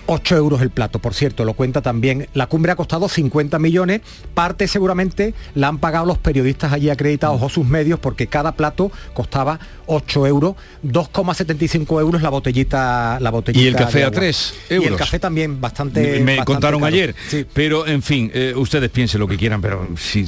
[0.08, 2.28] 8 euros el plato, por cierto, lo cuenta también.
[2.36, 4.02] La cumbre ha costado 50 millones,
[4.36, 8.92] parte seguramente la han pagado los periodistas allí acreditados o sus medios porque cada plato
[9.16, 14.86] costaba 8 euros, 2,75 euros la botellita la botellita Y el café a 3 euros.
[14.86, 16.20] Y el café también bastante...
[16.20, 16.94] Me bastante contaron caro.
[16.94, 17.44] ayer, Sí.
[17.52, 20.26] pero en fin, eh, ustedes piensen lo que quieran, pero si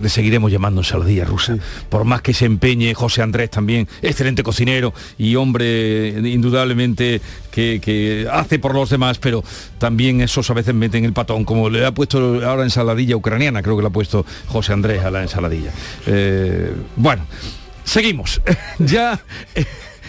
[0.00, 1.56] le seguiremos llamando ensaladilla rusa.
[1.88, 7.80] Por más que se empeñe José Andrés también, excelente cocinero y hombre eh, indudablemente que,
[7.80, 9.44] que hace por los demás, pero
[9.78, 13.76] también esos a veces meten el patón, como le ha puesto ahora ensaladilla ucraniana, creo
[13.76, 15.72] que le ha puesto José Andrés a la ensaladilla.
[16.06, 17.26] Eh, bueno,
[17.84, 18.40] seguimos.
[18.78, 19.20] ya...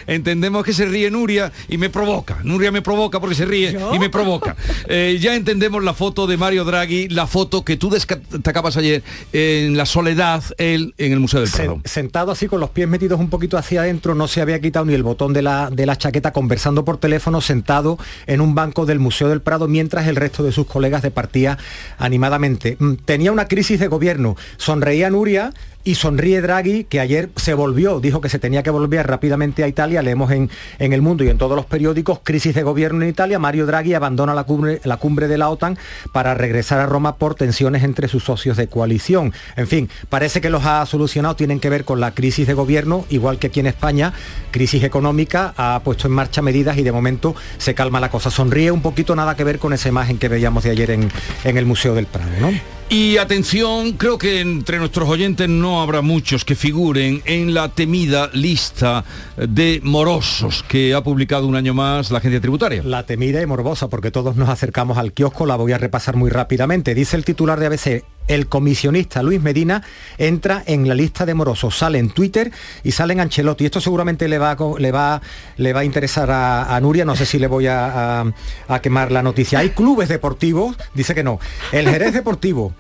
[0.08, 2.38] Entendemos que se ríe Nuria y me provoca.
[2.44, 4.56] Nuria me provoca porque se ríe y me provoca.
[4.88, 9.78] Eh, ya entendemos la foto de Mario Draghi, la foto que tú destacabas ayer en
[9.78, 11.78] la soledad, él en el Museo del Prado.
[11.78, 14.86] Sen- sentado así con los pies metidos un poquito hacia adentro, no se había quitado
[14.86, 18.86] ni el botón de la, de la chaqueta, conversando por teléfono, sentado en un banco
[18.86, 21.58] del Museo del Prado, mientras el resto de sus colegas departía
[21.98, 22.78] animadamente.
[22.80, 25.52] Mm, Tenía una crisis de gobierno, sonreía Nuria.
[25.88, 29.68] Y sonríe Draghi, que ayer se volvió, dijo que se tenía que volver rápidamente a
[29.68, 33.40] Italia, leemos en, El Mundo y en todos los periódicos, crisis de gobierno en Italia,
[33.40, 35.78] Mario Draghi abandona la cumbre, la cumbre de la OTAN
[36.12, 39.34] para regresar a Roma por tensiones entre sus socios de coalición.
[39.56, 43.06] En fin, parece que los ha solucionado, tienen que ver con la crisis de gobierno,
[43.10, 44.14] igual que aquí en España,
[44.52, 48.32] crisis económica, ha puesto en marcha medidas y de momento se calma la cosa.
[48.32, 51.10] Sonríe un poquito, nada que ver con esa imagen que veíamos de ayer en,
[51.44, 52.75] en el Museo del Prado, ¿no?
[52.88, 58.30] Y atención, creo que entre nuestros oyentes no habrá muchos que figuren en la temida
[58.32, 59.04] lista
[59.38, 62.84] de morosos que ha publicado un año más la agencia tributaria.
[62.84, 66.30] La temida y morbosa, porque todos nos acercamos al kiosco, la voy a repasar muy
[66.30, 66.94] rápidamente.
[66.94, 69.84] Dice el titular de ABC, el comisionista Luis Medina
[70.18, 72.52] entra en la lista de morosos, sale en Twitter
[72.84, 73.66] y sale en Ancelotti.
[73.66, 75.22] Esto seguramente le va a, le va,
[75.58, 78.22] le va a interesar a, Nuria, no sé si le voy a-
[78.68, 79.60] a quemar la noticia.
[79.60, 81.40] Hay clubes deportivos, dice que no.
[81.72, 82.74] El Jerez Deportivo.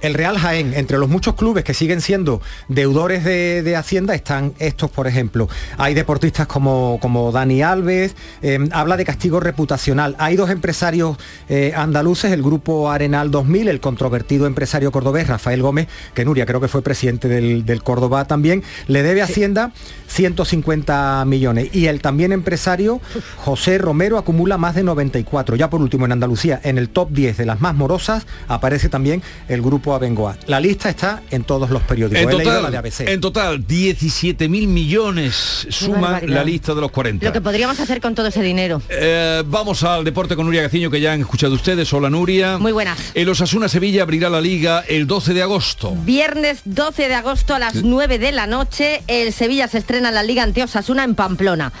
[0.00, 4.54] El Real Jaén, entre los muchos clubes que siguen siendo deudores de, de Hacienda, están
[4.60, 5.48] estos, por ejemplo.
[5.76, 10.14] Hay deportistas como, como Dani Alves, eh, habla de castigo reputacional.
[10.18, 11.16] Hay dos empresarios
[11.48, 16.60] eh, andaluces, el grupo Arenal 2000, el controvertido empresario cordobés Rafael Gómez, que Nuria creo
[16.60, 19.72] que fue presidente del, del Córdoba también, le debe a Hacienda
[20.06, 21.74] 150 millones.
[21.74, 23.00] Y el también empresario
[23.36, 25.56] José Romero acumula más de 94.
[25.56, 29.22] Ya por último en Andalucía, en el top 10 de las más morosas, aparece también
[29.48, 30.36] el grupo Abengoa.
[30.46, 32.22] La lista está en todos los periódicos.
[32.22, 33.00] En leído la total, de ABC.
[33.00, 37.24] en total, 17 mil millones suma la lista de los 40.
[37.26, 38.82] Lo que podríamos hacer con todo ese dinero.
[38.88, 41.92] Eh, vamos al deporte con Nuria Gaciño, que ya han escuchado ustedes.
[41.92, 42.58] Hola Nuria.
[42.58, 42.98] Muy buenas.
[43.14, 45.94] El Osasuna Sevilla abrirá la liga el 12 de agosto.
[46.04, 50.14] Viernes 12 de agosto a las 9 de la noche, el Sevilla se estrena en
[50.14, 51.72] la Liga ante Osasuna en Pamplona.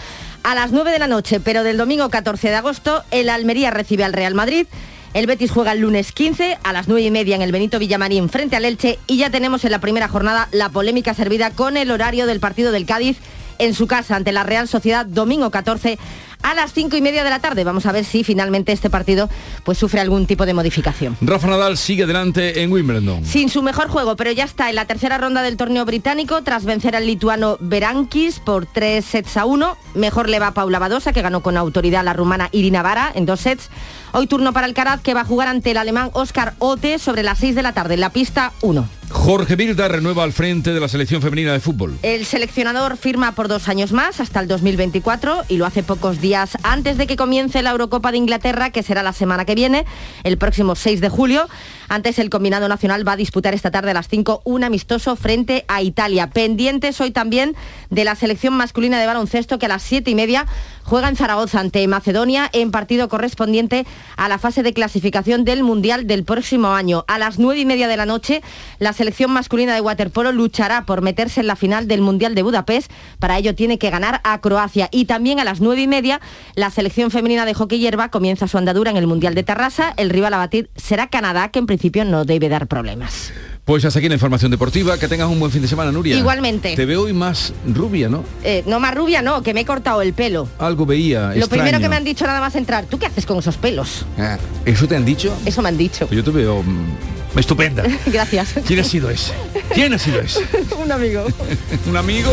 [0.42, 4.04] A las 9 de la noche, pero del domingo 14 de agosto, el Almería recibe
[4.04, 4.66] al Real Madrid.
[5.14, 8.28] El Betis juega el lunes 15 a las 9 y media en el Benito Villamarín
[8.28, 11.90] frente al Elche y ya tenemos en la primera jornada la polémica servida con el
[11.90, 13.18] horario del partido del Cádiz
[13.58, 15.98] en su casa ante la Real Sociedad domingo 14
[16.42, 17.64] a las 5 y media de la tarde.
[17.64, 19.28] Vamos a ver si finalmente este partido
[19.64, 21.16] pues sufre algún tipo de modificación.
[21.20, 23.24] Rafa Nadal sigue adelante en Wimbledon.
[23.24, 26.64] Sin su mejor juego, pero ya está en la tercera ronda del torneo británico tras
[26.64, 29.76] vencer al lituano Berankis por 3 sets a 1.
[29.94, 33.26] Mejor le va Paula Badosa, que ganó con autoridad a la rumana Irina Vara en
[33.26, 33.70] dos sets.
[34.12, 37.38] Hoy turno para Alcaraz, que va a jugar ante el alemán Oscar Ote sobre las
[37.38, 38.97] 6 de la tarde en la pista 1.
[39.10, 41.98] Jorge Vilda renueva al frente de la selección femenina de fútbol.
[42.02, 46.58] El seleccionador firma por dos años más, hasta el 2024, y lo hace pocos días
[46.62, 49.86] antes de que comience la Eurocopa de Inglaterra, que será la semana que viene,
[50.24, 51.48] el próximo 6 de julio.
[51.88, 55.64] Antes el combinado nacional va a disputar esta tarde a las 5 un amistoso frente
[55.68, 56.28] a Italia.
[56.28, 57.56] Pendientes hoy también
[57.88, 60.46] de la selección masculina de baloncesto, que a las 7 y media
[60.88, 66.06] juega en Zaragoza ante Macedonia en partido correspondiente a la fase de clasificación del Mundial
[66.06, 67.04] del próximo año.
[67.08, 68.42] A las nueve y media de la noche,
[68.78, 72.90] la selección masculina de waterpolo luchará por meterse en la final del Mundial de Budapest.
[73.18, 74.88] Para ello tiene que ganar a Croacia.
[74.90, 76.22] Y también a las nueve y media,
[76.54, 79.92] la selección femenina de hockey hierba comienza su andadura en el Mundial de Tarrasa.
[79.98, 83.30] El rival a batir será Canadá, que en principio no debe dar problemas.
[83.68, 84.96] Pues hasta aquí la información deportiva.
[84.96, 86.16] Que tengas un buen fin de semana, Nuria.
[86.16, 86.74] Igualmente.
[86.74, 88.24] Te veo hoy más rubia, ¿no?
[88.42, 90.48] Eh, no más rubia, no, que me he cortado el pelo.
[90.58, 91.34] Algo veía.
[91.34, 94.06] Lo primero que me han dicho nada más entrar, ¿tú qué haces con esos pelos?
[94.16, 95.36] Ah, ¿Eso te han dicho?
[95.44, 96.08] Eso me han dicho.
[96.10, 97.84] Yo te veo mm, estupenda.
[98.06, 98.54] Gracias.
[98.66, 99.34] ¿Quién ha sido ese?
[99.74, 100.40] ¿Quién ha sido ese?
[100.82, 101.26] un amigo.
[101.86, 102.30] ¿Un amigo?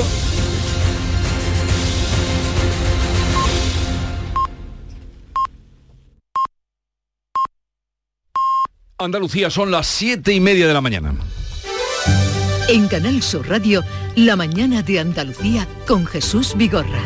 [8.97, 11.13] Andalucía son las siete y media de la mañana.
[12.69, 13.83] En Canal Sur Radio,
[14.15, 17.01] La mañana de Andalucía con Jesús Vigorra.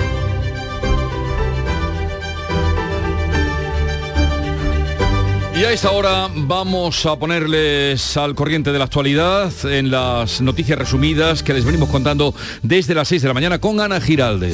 [5.60, 10.78] Y a esta hora vamos a ponerles al corriente de la actualidad en las noticias
[10.78, 14.52] resumidas que les venimos contando desde las 6 de la mañana con Ana Giralde.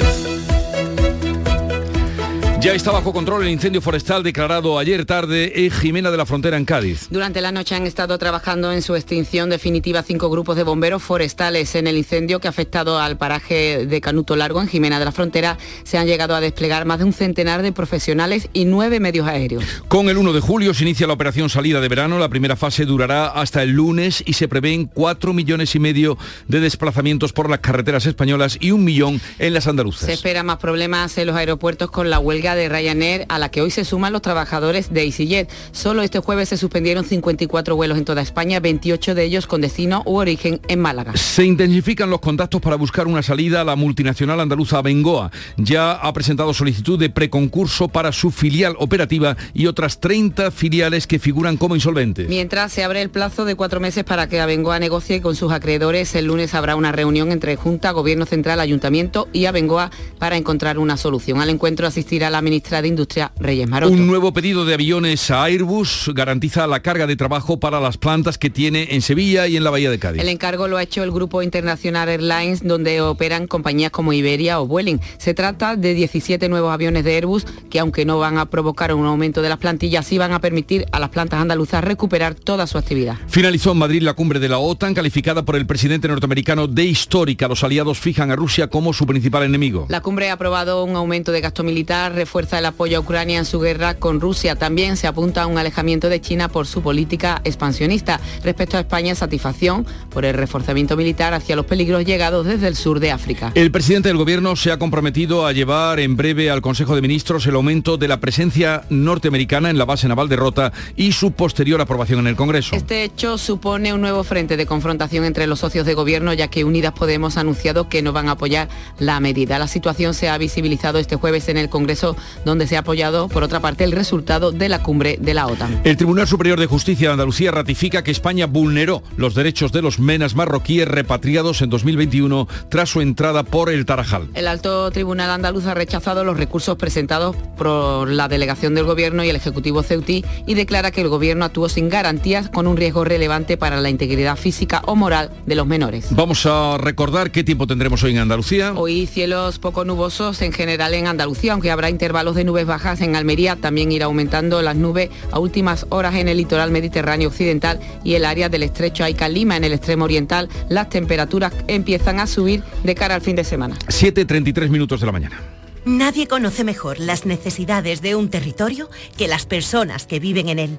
[2.66, 6.56] Ya está bajo control el incendio forestal declarado ayer tarde en Jimena de la Frontera
[6.56, 7.06] en Cádiz.
[7.10, 11.76] Durante la noche han estado trabajando en su extinción definitiva cinco grupos de bomberos forestales.
[11.76, 15.12] En el incendio que ha afectado al paraje de Canuto Largo en Jimena de la
[15.12, 19.28] Frontera se han llegado a desplegar más de un centenar de profesionales y nueve medios
[19.28, 19.62] aéreos.
[19.86, 22.18] Con el 1 de julio se inicia la operación salida de verano.
[22.18, 26.58] La primera fase durará hasta el lunes y se prevén cuatro millones y medio de
[26.58, 30.06] desplazamientos por las carreteras españolas y un millón en las andaluzas.
[30.06, 33.60] Se espera más problemas en los aeropuertos con la huelga de Ryanair a la que
[33.60, 35.48] hoy se suman los trabajadores de EasyJet.
[35.72, 40.02] Solo este jueves se suspendieron 54 vuelos en toda España, 28 de ellos con destino
[40.06, 41.16] u origen en Málaga.
[41.16, 45.30] Se intensifican los contactos para buscar una salida a la multinacional andaluza Bengoa.
[45.56, 51.18] Ya ha presentado solicitud de preconcurso para su filial operativa y otras 30 filiales que
[51.18, 52.28] figuran como insolventes.
[52.28, 56.14] Mientras se abre el plazo de cuatro meses para que Abengoa negocie con sus acreedores,
[56.14, 60.96] el lunes habrá una reunión entre Junta, Gobierno Central, Ayuntamiento y Abengoa para encontrar una
[60.96, 61.40] solución.
[61.40, 63.92] Al encuentro asistirá la ministra de Industria, Reyes Maroto.
[63.92, 68.38] Un nuevo pedido de aviones a Airbus garantiza la carga de trabajo para las plantas
[68.38, 70.22] que tiene en Sevilla y en la Bahía de Cádiz.
[70.22, 74.66] El encargo lo ha hecho el Grupo Internacional Airlines, donde operan compañías como Iberia o
[74.68, 75.00] Vueling.
[75.18, 79.06] Se trata de 17 nuevos aviones de Airbus que, aunque no van a provocar un
[79.06, 82.78] aumento de las plantillas, sí van a permitir a las plantas andaluzas recuperar toda su
[82.78, 83.16] actividad.
[83.26, 87.48] Finalizó en Madrid la cumbre de la OTAN, calificada por el presidente norteamericano de histórica.
[87.48, 89.86] Los aliados fijan a Rusia como su principal enemigo.
[89.88, 93.44] La cumbre ha aprobado un aumento de gasto militar, refuerza el apoyo a Ucrania en
[93.44, 94.56] su guerra con Rusia.
[94.56, 98.20] También se apunta a un alejamiento de China por su política expansionista.
[98.42, 102.98] Respecto a España, satisfacción por el reforzamiento militar hacia los peligros llegados desde el sur
[102.98, 103.52] de África.
[103.54, 107.46] El presidente del gobierno se ha comprometido a llevar en breve al Consejo de Ministros
[107.46, 111.80] el aumento de la presencia norteamericana en la base naval de Rota y su posterior
[111.80, 112.74] aprobación en el Congreso.
[112.74, 116.64] Este hecho supone un nuevo frente de confrontación entre los socios de gobierno, ya que
[116.64, 119.60] Unidas Podemos ha anunciado que no van a apoyar la medida.
[119.60, 123.42] La situación se ha visibilizado este jueves en el Congreso, donde se ha apoyado, por
[123.42, 125.80] otra parte, el resultado de la cumbre de la OTAN.
[125.84, 129.98] El Tribunal Superior de Justicia de Andalucía ratifica que España vulneró los derechos de los
[129.98, 134.28] menas marroquíes repatriados en 2021 tras su entrada por el Tarajal.
[134.34, 139.28] El alto tribunal andaluz ha rechazado los recursos presentados por la delegación del gobierno y
[139.28, 143.56] el ejecutivo ceutí y declara que el gobierno actuó sin garantías con un riesgo relevante
[143.56, 146.08] para la integridad física o moral de los menores.
[146.10, 148.72] Vamos a recordar qué tiempo tendremos hoy en Andalucía.
[148.74, 153.16] Hoy cielos poco nubosos en general en Andalucía, aunque habrá intervalos de nubes bajas en
[153.16, 158.14] Almería, también irá aumentando las nubes a últimas horas en el litoral mediterráneo occidental y
[158.14, 160.48] el área del estrecho Aica Lima en el extremo oriental.
[160.68, 163.76] Las temperaturas empiezan a subir de cara al fin de semana.
[163.88, 165.40] 7.33 minutos de la mañana.
[165.84, 170.78] Nadie conoce mejor las necesidades de un territorio que las personas que viven en él.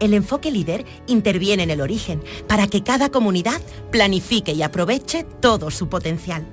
[0.00, 5.70] El enfoque líder interviene en el origen para que cada comunidad planifique y aproveche todo
[5.70, 6.46] su potencial.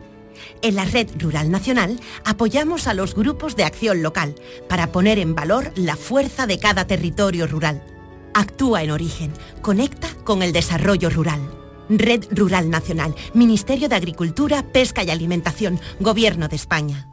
[0.62, 4.36] En la Red Rural Nacional apoyamos a los grupos de acción local
[4.68, 7.82] para poner en valor la fuerza de cada territorio rural.
[8.34, 11.40] Actúa en origen, conecta con el desarrollo rural.
[11.90, 17.08] Red Rural Nacional, Ministerio de Agricultura, Pesca y Alimentación, Gobierno de España.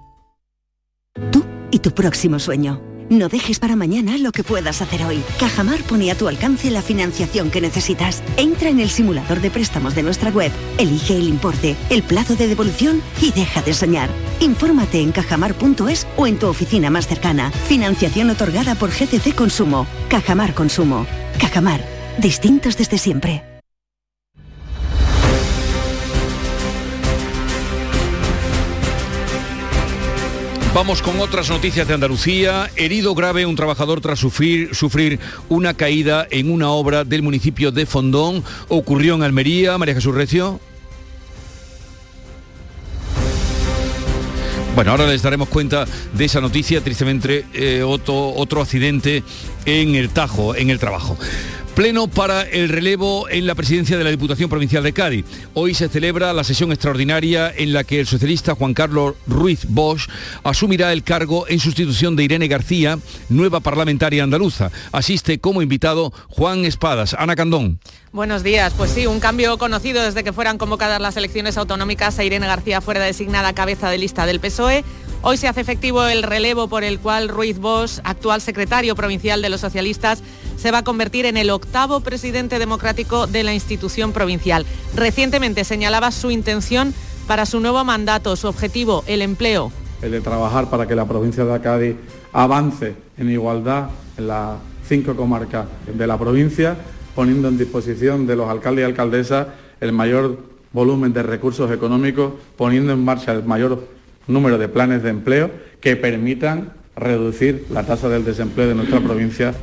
[1.30, 2.95] Tú y tu próximo sueño.
[3.08, 5.22] No dejes para mañana lo que puedas hacer hoy.
[5.38, 8.22] Cajamar pone a tu alcance la financiación que necesitas.
[8.36, 12.48] Entra en el simulador de préstamos de nuestra web, elige el importe, el plazo de
[12.48, 14.10] devolución y deja de soñar.
[14.40, 17.50] Infórmate en cajamar.es o en tu oficina más cercana.
[17.68, 19.86] Financiación otorgada por GCC Consumo.
[20.08, 21.06] Cajamar Consumo.
[21.38, 21.84] Cajamar.
[22.18, 23.55] Distintos desde siempre.
[30.76, 32.70] Vamos con otras noticias de Andalucía.
[32.76, 35.18] Herido grave un trabajador tras sufrir, sufrir
[35.48, 38.44] una caída en una obra del municipio de Fondón.
[38.68, 39.78] Ocurrió en Almería.
[39.78, 40.60] María Jesús Recio.
[44.74, 49.22] Bueno, ahora les daremos cuenta de esa noticia, tristemente eh, otro, otro accidente
[49.64, 51.16] en el Tajo, en el trabajo.
[51.76, 55.26] Pleno para el relevo en la presidencia de la Diputación Provincial de Cádiz.
[55.52, 60.08] Hoy se celebra la sesión extraordinaria en la que el socialista Juan Carlos Ruiz Bosch
[60.42, 62.98] asumirá el cargo en sustitución de Irene García,
[63.28, 64.70] nueva parlamentaria andaluza.
[64.90, 67.12] Asiste como invitado Juan Espadas.
[67.12, 67.78] Ana Candón.
[68.10, 68.72] Buenos días.
[68.74, 72.80] Pues sí, un cambio conocido desde que fueran convocadas las elecciones autonómicas a Irene García
[72.80, 74.82] fuera designada cabeza de lista del PSOE.
[75.20, 79.48] Hoy se hace efectivo el relevo por el cual Ruiz Bosch, actual secretario provincial de
[79.48, 80.22] los socialistas,
[80.66, 84.66] se va a convertir en el octavo presidente democrático de la institución provincial.
[84.96, 86.92] Recientemente señalaba su intención
[87.28, 89.70] para su nuevo mandato, su objetivo, el empleo.
[90.02, 91.94] El de trabajar para que la provincia de Cádiz
[92.32, 94.58] avance en igualdad en las
[94.88, 96.76] cinco comarcas de la provincia,
[97.14, 99.46] poniendo en disposición de los alcaldes y alcaldesas
[99.80, 100.36] el mayor
[100.72, 103.86] volumen de recursos económicos, poniendo en marcha el mayor
[104.26, 105.48] número de planes de empleo
[105.80, 109.54] que permitan reducir la tasa del desempleo de nuestra provincia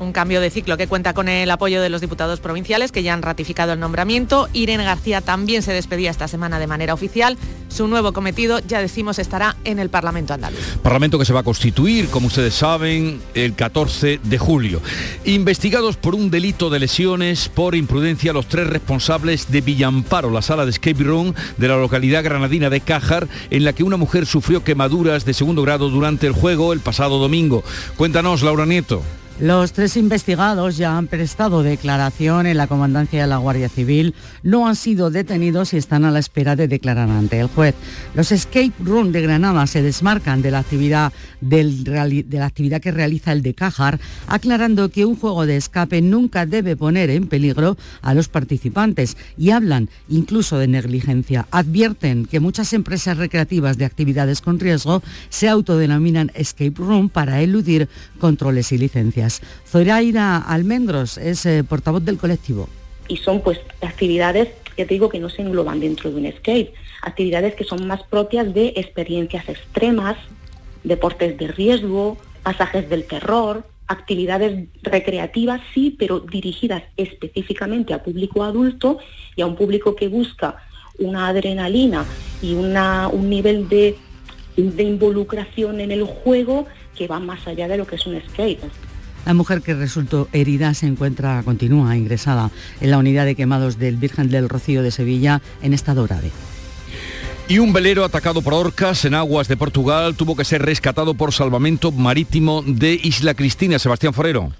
[0.00, 3.14] un cambio de ciclo que cuenta con el apoyo de los diputados provinciales que ya
[3.14, 4.48] han ratificado el nombramiento.
[4.52, 7.36] Irene García también se despedía esta semana de manera oficial.
[7.68, 10.78] Su nuevo cometido, ya decimos, estará en el Parlamento andaluz.
[10.82, 14.80] Parlamento que se va a constituir, como ustedes saben, el 14 de julio.
[15.24, 20.64] Investigados por un delito de lesiones por imprudencia los tres responsables de Villamparo, la sala
[20.64, 24.64] de escape room de la localidad granadina de Cájar, en la que una mujer sufrió
[24.64, 27.62] quemaduras de segundo grado durante el juego el pasado domingo.
[27.96, 29.02] Cuéntanos, Laura Nieto.
[29.40, 34.68] Los tres investigados ya han prestado declaración en la comandancia de la Guardia Civil, no
[34.68, 37.74] han sido detenidos y están a la espera de declarar ante el juez.
[38.14, 43.32] Los escape room de Granada se desmarcan de la actividad, de la actividad que realiza
[43.32, 48.12] el de Cajar, aclarando que un juego de escape nunca debe poner en peligro a
[48.12, 51.46] los participantes y hablan incluso de negligencia.
[51.50, 57.88] Advierten que muchas empresas recreativas de actividades con riesgo se autodenominan escape room para eludir
[58.18, 59.29] controles y licencias.
[59.66, 62.68] Zoraida Almendros es eh, portavoz del colectivo.
[63.08, 66.72] Y son pues actividades, ya te digo, que no se engloban dentro de un escape,
[67.02, 70.16] actividades que son más propias de experiencias extremas,
[70.84, 78.98] deportes de riesgo, pasajes del terror, actividades recreativas, sí, pero dirigidas específicamente a público adulto
[79.34, 80.56] y a un público que busca
[80.98, 82.04] una adrenalina
[82.40, 83.96] y un nivel de
[84.56, 86.66] involucración en el juego
[86.96, 88.60] que va más allá de lo que es un skate.
[89.26, 92.50] La mujer que resultó herida se encuentra, continúa ingresada
[92.80, 96.30] en la unidad de quemados del Virgen del Rocío de Sevilla en estado grave.
[97.48, 101.32] Y un velero atacado por orcas en aguas de Portugal tuvo que ser rescatado por
[101.32, 103.78] salvamento marítimo de Isla Cristina.
[103.78, 104.52] Sebastián Forero.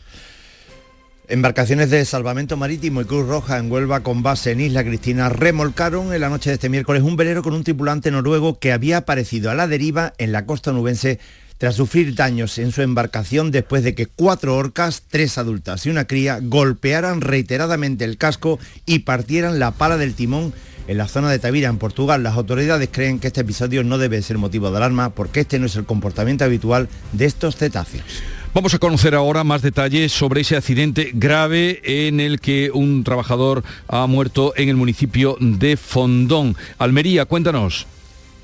[1.28, 6.12] Embarcaciones de salvamento marítimo y Cruz Roja en Huelva con base en Isla Cristina remolcaron
[6.12, 9.52] en la noche de este miércoles un velero con un tripulante noruego que había aparecido
[9.52, 11.20] a la deriva en la costa nubense
[11.60, 16.06] tras sufrir daños en su embarcación después de que cuatro orcas, tres adultas y una
[16.06, 20.54] cría, golpearan reiteradamente el casco y partieran la pala del timón
[20.88, 22.22] en la zona de Tavira, en Portugal.
[22.22, 25.66] Las autoridades creen que este episodio no debe ser motivo de alarma porque este no
[25.66, 28.22] es el comportamiento habitual de estos cetáceos.
[28.54, 33.64] Vamos a conocer ahora más detalles sobre ese accidente grave en el que un trabajador
[33.86, 36.56] ha muerto en el municipio de Fondón.
[36.78, 37.86] Almería, cuéntanos.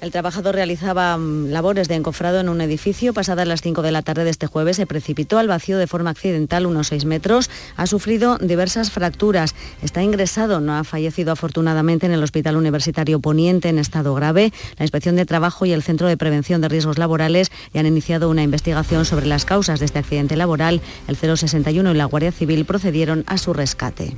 [0.03, 3.15] El trabajador realizaba mm, labores de encofrado en un edificio.
[3.15, 6.11] Pasadas las 5 de la tarde de este jueves se precipitó al vacío de forma
[6.11, 7.49] accidental unos 6 metros.
[7.77, 9.55] Ha sufrido diversas fracturas.
[9.83, 14.53] Está ingresado, no ha fallecido afortunadamente en el Hospital Universitario Poniente en estado grave.
[14.77, 18.29] La Inspección de Trabajo y el Centro de Prevención de Riesgos Laborales ya han iniciado
[18.29, 20.83] una investigación sobre las causas de este accidente laboral.
[21.09, 24.15] El 061 y la Guardia Civil procedieron a su rescate.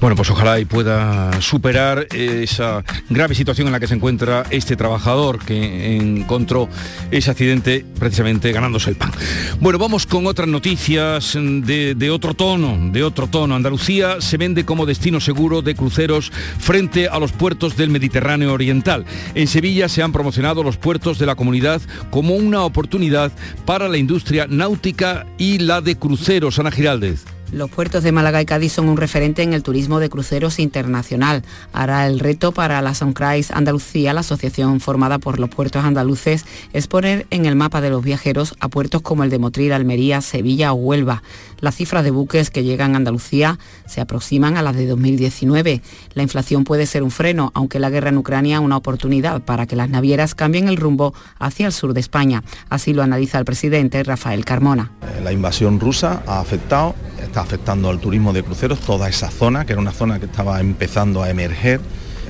[0.00, 4.74] Bueno, pues ojalá y pueda superar esa grave situación en la que se encuentra este
[4.74, 6.68] trabajador que encontró
[7.10, 9.12] ese accidente precisamente ganándose el pan.
[9.60, 13.54] Bueno, vamos con otras noticias de, otro tono, de otro tono.
[13.54, 19.04] Andalucía se vende como destino seguro de cruceros frente a los puertos del Mediterráneo Oriental.
[19.34, 23.32] En Sevilla se han promocionado los puertos de la comunidad como una oportunidad
[23.64, 26.58] para la industria náutica y la de cruceros.
[26.58, 27.24] Ana Giraldez.
[27.52, 31.42] Los puertos de Málaga y Cádiz son un referente en el turismo de cruceros internacional.
[31.74, 36.86] Hará el reto para la Soncrais Andalucía, la asociación formada por los puertos andaluces, es
[36.86, 40.72] poner en el mapa de los viajeros a puertos como el de Motril, Almería, Sevilla
[40.72, 41.22] o Huelva.
[41.60, 45.82] Las cifras de buques que llegan a Andalucía se aproximan a las de 2019.
[46.14, 49.76] La inflación puede ser un freno, aunque la guerra en Ucrania una oportunidad para que
[49.76, 52.42] las navieras cambien el rumbo hacia el sur de España.
[52.70, 54.90] Así lo analiza el presidente Rafael Carmona.
[55.22, 56.94] La invasión rusa ha afectado,
[57.42, 61.22] afectando al turismo de cruceros, toda esa zona, que era una zona que estaba empezando
[61.22, 61.80] a emerger,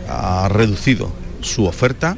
[0.08, 1.10] ha reducido
[1.40, 2.16] su oferta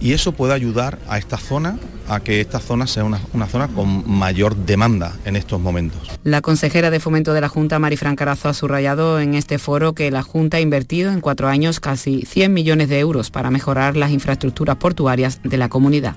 [0.00, 1.78] y eso puede ayudar a esta zona
[2.08, 6.00] a que esta zona sea una, una, zona con mayor demanda en estos momentos.
[6.24, 10.10] La consejera de fomento de la Junta, Marifran Carazo, ha subrayado en este foro que
[10.10, 14.10] la Junta ha invertido en cuatro años casi 100 millones de euros para mejorar las
[14.10, 16.16] infraestructuras portuarias de la comunidad.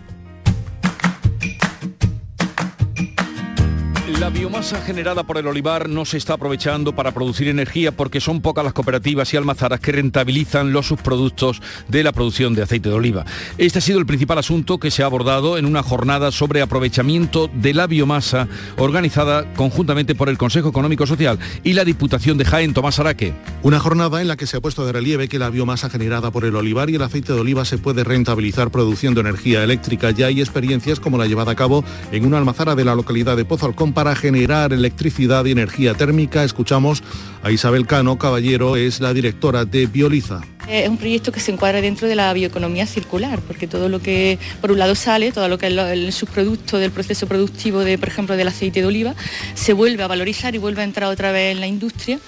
[4.21, 8.39] La biomasa generada por el olivar no se está aprovechando para producir energía porque son
[8.39, 12.93] pocas las cooperativas y almazaras que rentabilizan los subproductos de la producción de aceite de
[12.93, 13.25] oliva.
[13.57, 17.49] Este ha sido el principal asunto que se ha abordado en una jornada sobre aprovechamiento
[17.51, 18.47] de la biomasa
[18.77, 23.33] organizada conjuntamente por el Consejo Económico Social y la Diputación de Jaén, Tomás Araque.
[23.63, 26.45] Una jornada en la que se ha puesto de relieve que la biomasa generada por
[26.45, 30.11] el olivar y el aceite de oliva se puede rentabilizar produciendo energía eléctrica.
[30.11, 33.45] Ya hay experiencias como la llevada a cabo en una almazara de la localidad de
[33.45, 36.43] Pozo Alcón para generar electricidad y energía térmica.
[36.43, 37.03] Escuchamos
[37.43, 40.41] a Isabel Cano Caballero, es la directora de Bioliza.
[40.67, 44.39] Es un proyecto que se encuadra dentro de la bioeconomía circular, porque todo lo que
[44.61, 48.07] por un lado sale, todo lo que es el subproducto del proceso productivo de, por
[48.07, 49.15] ejemplo, del aceite de oliva,
[49.53, 52.19] se vuelve a valorizar y vuelve a entrar otra vez en la industria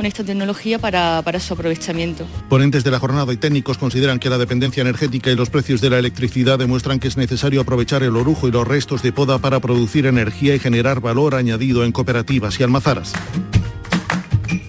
[0.00, 2.26] con esta tecnología para, para, su aprovechamiento.
[2.48, 5.90] Ponentes de la jornada y técnicos consideran que la dependencia energética y los precios de
[5.90, 9.60] la electricidad demuestran que es necesario aprovechar el orujo y los restos de poda para
[9.60, 13.12] producir energía y generar valor añadido en cooperativas y almazaras.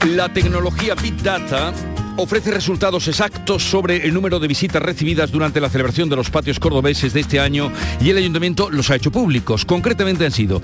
[0.05, 1.73] La tecnología Big Data
[2.17, 6.59] ofrece resultados exactos sobre el número de visitas recibidas durante la celebración de los patios
[6.59, 7.71] cordobeses de este año
[8.01, 9.63] y el ayuntamiento los ha hecho públicos.
[9.63, 10.61] Concretamente han sido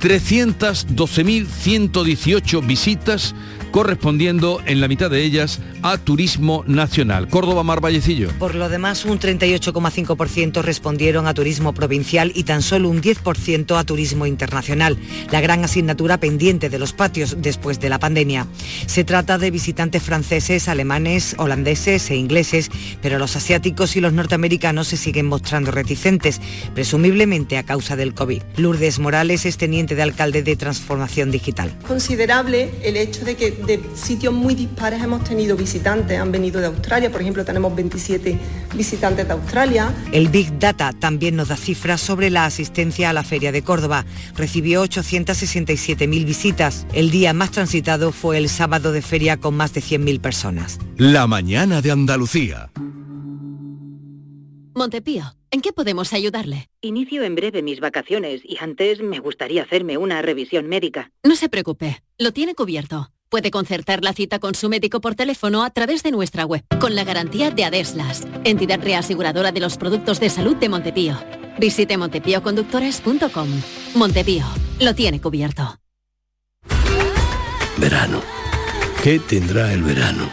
[0.00, 3.34] 312.118 visitas
[3.70, 7.28] correspondiendo en la mitad de ellas a turismo nacional.
[7.28, 8.30] Córdoba Mar Vallecillo.
[8.38, 13.84] Por lo demás, un 38,5% respondieron a turismo provincial y tan solo un 10% a
[13.84, 14.98] turismo internacional,
[15.30, 18.46] la gran asignatura pendiente de los patios después de la pandemia.
[18.86, 22.70] Se trata de visitantes franceses, alemanes, holandeses e ingleses,
[23.02, 26.40] pero los asiáticos y los norteamericanos se siguen mostrando reticentes,
[26.74, 28.42] presumiblemente a causa del COVID.
[28.56, 31.72] Lourdes Morales es teniente de alcalde de Transformación Digital.
[31.86, 36.66] Considerable el hecho de que de sitios muy dispares hemos tenido visitantes, han venido de
[36.66, 38.38] Australia, por ejemplo tenemos 27
[38.74, 39.94] visitantes de Australia.
[40.12, 44.04] El Big Data también nos da cifras sobre la asistencia a la Feria de Córdoba.
[44.36, 46.86] Recibió 867.000 visitas.
[46.92, 50.78] El día más transitado fue el sábado de feria con más de 100.000 personas.
[50.96, 52.70] La mañana de Andalucía.
[54.74, 56.68] Montepío, ¿en qué podemos ayudarle?
[56.80, 61.10] Inicio en breve mis vacaciones y antes me gustaría hacerme una revisión médica.
[61.24, 63.10] No se preocupe, lo tiene cubierto.
[63.28, 66.94] Puede concertar la cita con su médico por teléfono a través de nuestra web, con
[66.94, 71.14] la garantía de Adeslas, entidad reaseguradora de los productos de salud de Montepío.
[71.58, 73.48] Visite montepíoconductores.com.
[73.94, 74.46] Montepío,
[74.80, 75.78] lo tiene cubierto.
[77.76, 78.22] Verano.
[79.02, 80.30] ¿Qué tendrá el verano?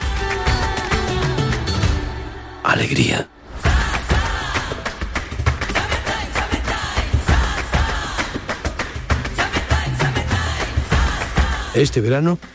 [2.63, 3.27] Alegría.
[11.75, 12.39] Este verano,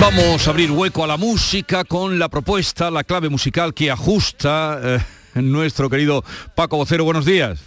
[0.00, 4.80] Vamos a abrir hueco a la música con la propuesta, la clave musical que ajusta
[4.82, 4.98] eh,
[5.34, 6.24] nuestro querido
[6.54, 7.04] Paco Vocero.
[7.04, 7.60] Buenos días.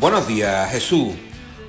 [0.00, 1.14] Buenos días, Jesús.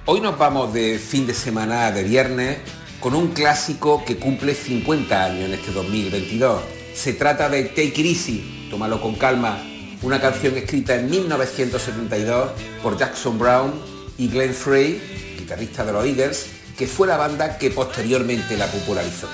[0.05, 2.57] Hoy nos vamos de fin de semana de viernes
[2.99, 6.63] con un clásico que cumple 50 años en este 2022.
[6.95, 9.59] Se trata de Take It Easy, tómalo con calma,
[10.01, 12.49] una canción escrita en 1972
[12.81, 13.73] por Jackson Brown
[14.17, 19.29] y Glenn Frey, guitarrista de los Eagles, que fue la banda que posteriormente la popularizó.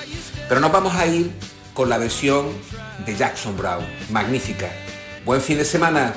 [0.48, 1.30] Pero nos vamos a ir
[1.74, 2.46] con la versión
[3.06, 3.84] de Jackson Brown.
[4.10, 4.68] Magnífica.
[5.24, 6.14] Buen fin de semana.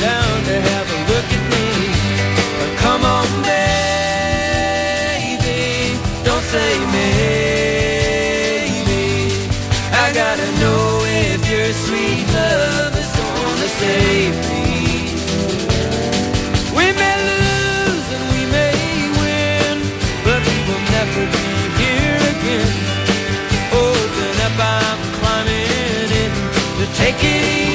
[0.00, 0.77] down hell.
[26.98, 27.67] Take it easy.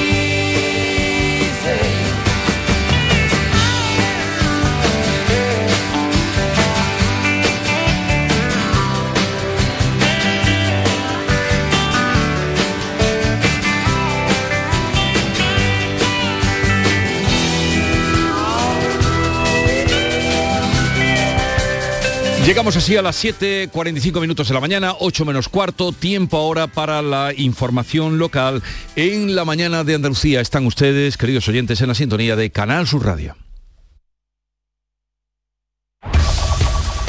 [22.46, 27.00] Llegamos así a las 7.45 minutos de la mañana, 8 menos cuarto, tiempo ahora para
[27.00, 28.62] la información local.
[28.96, 33.06] En la mañana de Andalucía están ustedes, queridos oyentes, en la sintonía de Canal Sur
[33.06, 33.34] Radio.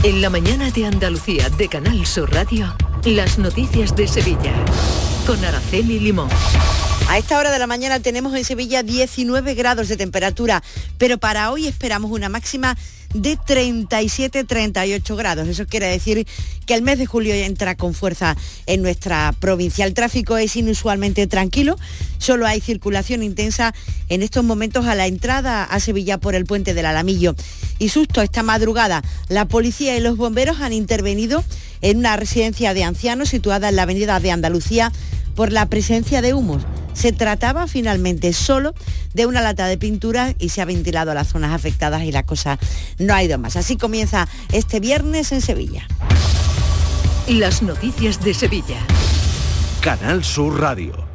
[0.03, 2.73] En la mañana de Andalucía de Canal Sur Radio,
[3.03, 4.53] las noticias de Sevilla.
[5.27, 6.29] Con Araceli Limón.
[7.07, 10.63] A esta hora de la mañana tenemos en Sevilla 19 grados de temperatura,
[10.97, 12.75] pero para hoy esperamos una máxima
[13.13, 15.47] de 37-38 grados.
[15.47, 16.27] Eso quiere decir
[16.65, 18.35] que el mes de julio entra con fuerza
[18.65, 19.85] en nuestra provincia.
[19.85, 21.77] El tráfico es inusualmente tranquilo,
[22.17, 23.73] solo hay circulación intensa
[24.09, 27.35] en estos momentos a la entrada a Sevilla por el puente del Alamillo.
[27.77, 31.43] Y susto esta madrugada, la policía y los bomberos han intervenido
[31.81, 34.91] en una residencia de ancianos situada en la avenida de Andalucía
[35.35, 36.63] por la presencia de humos.
[36.93, 38.73] Se trataba finalmente solo
[39.13, 42.57] de una lata de pintura y se ha ventilado las zonas afectadas y la cosa
[42.99, 43.55] no ha ido más.
[43.57, 45.87] Así comienza este viernes en Sevilla.
[47.27, 48.79] Las noticias de Sevilla.
[49.81, 51.14] Canal Sur Radio.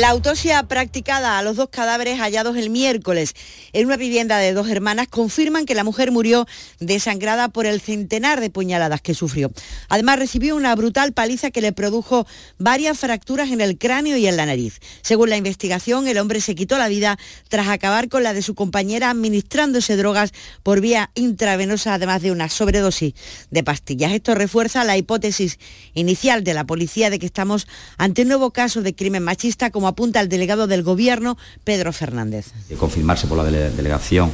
[0.00, 3.34] La autopsia practicada a los dos cadáveres hallados el miércoles
[3.74, 6.46] en una vivienda de dos hermanas confirman que la mujer murió
[6.80, 9.52] desangrada por el centenar de puñaladas que sufrió.
[9.90, 12.26] Además recibió una brutal paliza que le produjo
[12.56, 14.80] varias fracturas en el cráneo y en la nariz.
[15.02, 17.18] Según la investigación, el hombre se quitó la vida
[17.50, 20.32] tras acabar con la de su compañera administrándose drogas
[20.62, 23.12] por vía intravenosa, además de una sobredosis
[23.50, 24.12] de pastillas.
[24.12, 25.58] Esto refuerza la hipótesis
[25.92, 27.66] inicial de la policía de que estamos
[27.98, 32.52] ante un nuevo caso de crimen machista como apunta el delegado del Gobierno, Pedro Fernández.
[32.68, 34.30] De confirmarse por la dele- delegación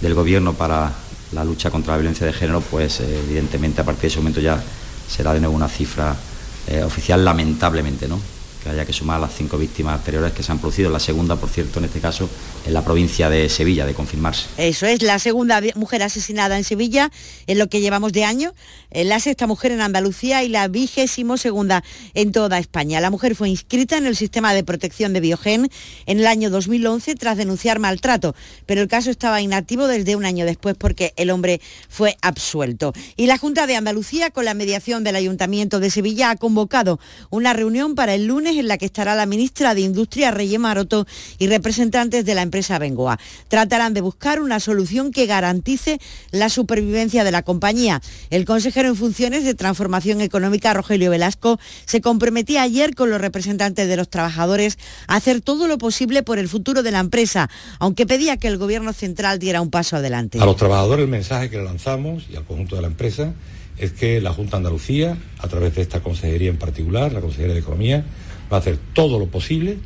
[0.00, 0.90] del Gobierno para
[1.32, 4.40] la lucha contra la violencia de género, pues eh, evidentemente a partir de ese momento
[4.40, 4.58] ya
[5.06, 6.16] será de nuevo una cifra
[6.68, 8.18] eh, oficial, lamentablemente, ¿no?
[8.66, 11.48] Que haya que sumar las cinco víctimas anteriores que se han producido, la segunda, por
[11.48, 12.28] cierto, en este caso,
[12.66, 14.48] en la provincia de Sevilla, de confirmarse.
[14.56, 17.10] Eso es la segunda mujer asesinada en Sevilla
[17.46, 18.54] en lo que llevamos de año,
[18.90, 23.00] eh, la sexta mujer en Andalucía y la vigésimo segunda en toda España.
[23.00, 25.70] La mujer fue inscrita en el sistema de protección de Biogen
[26.06, 28.34] en el año 2011 tras denunciar maltrato,
[28.66, 32.92] pero el caso estaba inactivo desde un año después porque el hombre fue absuelto.
[33.16, 36.98] Y la Junta de Andalucía, con la mediación del Ayuntamiento de Sevilla, ha convocado
[37.30, 41.06] una reunión para el lunes en la que estará la ministra de Industria, Reyes Maroto,
[41.38, 43.18] y representantes de la empresa Bengoa.
[43.48, 45.98] Tratarán de buscar una solución que garantice
[46.30, 48.00] la supervivencia de la compañía.
[48.30, 53.88] El consejero en funciones de Transformación Económica, Rogelio Velasco, se comprometía ayer con los representantes
[53.88, 54.78] de los trabajadores
[55.08, 58.58] a hacer todo lo posible por el futuro de la empresa, aunque pedía que el
[58.58, 60.40] Gobierno central diera un paso adelante.
[60.40, 63.32] A los trabajadores el mensaje que le lanzamos y al conjunto de la empresa
[63.78, 67.60] es que la Junta Andalucía, a través de esta consejería en particular, la Consejería de
[67.60, 68.04] Economía,
[68.52, 69.78] va a hacer todo lo posible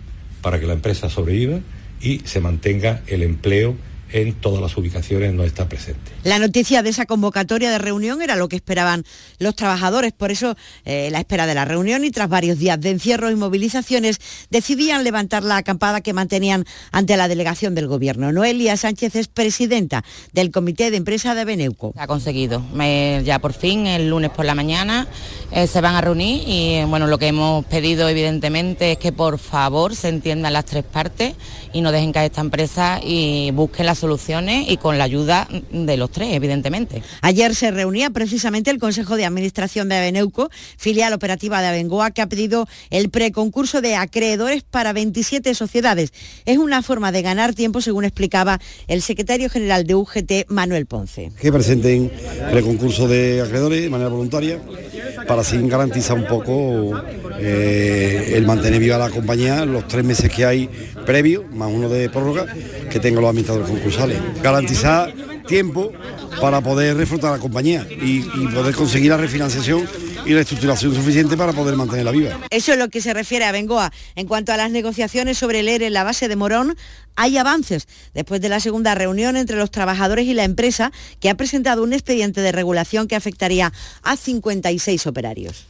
[0.42, 1.61] para que la empresa sobreviva
[2.00, 3.74] y se mantenga el empleo
[4.12, 6.11] en todas las ubicaciones donde está presente.
[6.24, 9.04] La noticia de esa convocatoria de reunión era lo que esperaban
[9.38, 12.90] los trabajadores, por eso eh, la espera de la reunión y tras varios días de
[12.90, 14.18] encierro y movilizaciones
[14.50, 18.32] decidían levantar la acampada que mantenían ante la delegación del gobierno.
[18.32, 21.92] Noelia Sánchez es presidenta del Comité de Empresa de Beneuco.
[21.96, 22.61] ha conseguido.
[22.74, 25.06] Me- ya por fin, el lunes por la mañana,
[25.52, 29.38] eh, se van a reunir y bueno, lo que hemos pedido evidentemente es que por
[29.38, 31.34] favor se entiendan las tres partes
[31.72, 35.96] y no dejen caer esta empresa y busquen la soluciones y con la ayuda de
[35.96, 37.03] los tres, evidentemente.
[37.20, 42.22] Ayer se reunía precisamente el Consejo de Administración de Aveneuco, filial operativa de Abengoa, que
[42.22, 46.12] ha pedido el preconcurso de acreedores para 27 sociedades.
[46.46, 51.30] Es una forma de ganar tiempo, según explicaba el secretario general de UGT, Manuel Ponce.
[51.40, 52.11] Que presenten
[52.51, 54.61] el concurso de acreedores de manera voluntaria
[55.26, 56.92] para así garantizar un poco
[57.41, 60.68] eh, el mantener viva la compañía los tres meses que hay
[61.07, 62.47] previo, más uno de prórroga,
[62.91, 64.18] que tengan los administradores concursales.
[64.43, 65.12] Garantizar
[65.47, 65.93] tiempo
[66.41, 69.88] para poder reflotar la compañía y, y poder conseguir la refinanciación
[70.24, 72.38] y la estructuración suficiente para poder mantenerla viva.
[72.51, 73.93] Eso es lo que se refiere a Bengoa.
[74.14, 76.76] En cuanto a las negociaciones sobre el ERE en la base de Morón,
[77.16, 81.36] hay avances después de la segunda reunión entre los trabajadores y la empresa que ha
[81.36, 83.72] presentado un expediente de regulación que afectaría
[84.03, 85.69] a 56 operarios.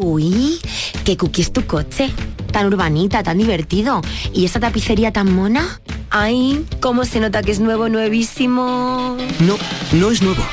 [0.00, 0.60] Uy,
[1.04, 2.10] qué cookie es tu coche.
[2.52, 4.00] Tan urbanita, tan divertido.
[4.32, 5.80] ¿Y esa tapicería tan mona?
[6.10, 9.16] Ay, cómo se nota que es nuevo, nuevísimo.
[9.40, 9.56] No,
[9.92, 10.44] no es nuevo.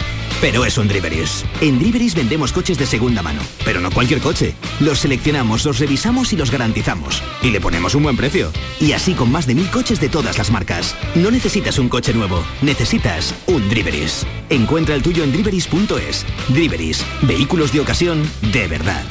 [0.42, 1.46] Pero es un Driveris.
[1.62, 4.56] En Driveris vendemos coches de segunda mano, pero no cualquier coche.
[4.80, 7.22] Los seleccionamos, los revisamos y los garantizamos.
[7.44, 8.52] Y le ponemos un buen precio.
[8.80, 10.96] Y así con más de mil coches de todas las marcas.
[11.14, 14.26] No necesitas un coche nuevo, necesitas un Driveris.
[14.50, 16.26] Encuentra el tuyo en driveris.es.
[16.50, 19.06] Driveris, vehículos de ocasión de verdad.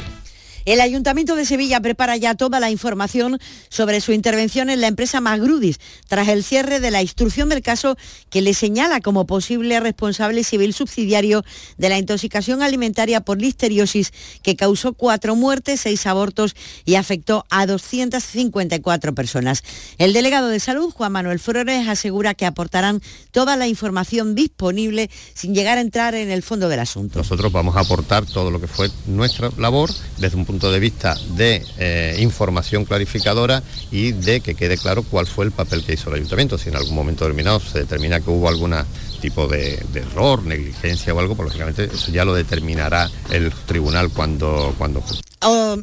[0.65, 3.39] El Ayuntamiento de Sevilla prepara ya toda la información
[3.69, 7.97] sobre su intervención en la empresa Magrudis, tras el cierre de la instrucción del caso
[8.31, 11.43] que le señala como posible responsable civil subsidiario
[11.77, 14.11] de la intoxicación alimentaria por listeriosis
[14.41, 19.63] que causó cuatro muertes, seis abortos y afectó a 254 personas.
[19.99, 25.53] El delegado de salud, Juan Manuel Flores, asegura que aportarán toda la información disponible sin
[25.53, 27.19] llegar a entrar en el fondo del asunto.
[27.19, 31.17] Nosotros vamos a aportar todo lo que fue nuestra labor desde un punto de vista
[31.35, 36.09] de eh, información clarificadora y de que quede claro cuál fue el papel que hizo
[36.09, 36.57] el ayuntamiento.
[36.57, 38.73] Si en algún momento determinado se determina que hubo algún
[39.21, 44.09] tipo de, de error, negligencia o algo, pues lógicamente eso ya lo determinará el tribunal
[44.09, 45.03] cuando, cuando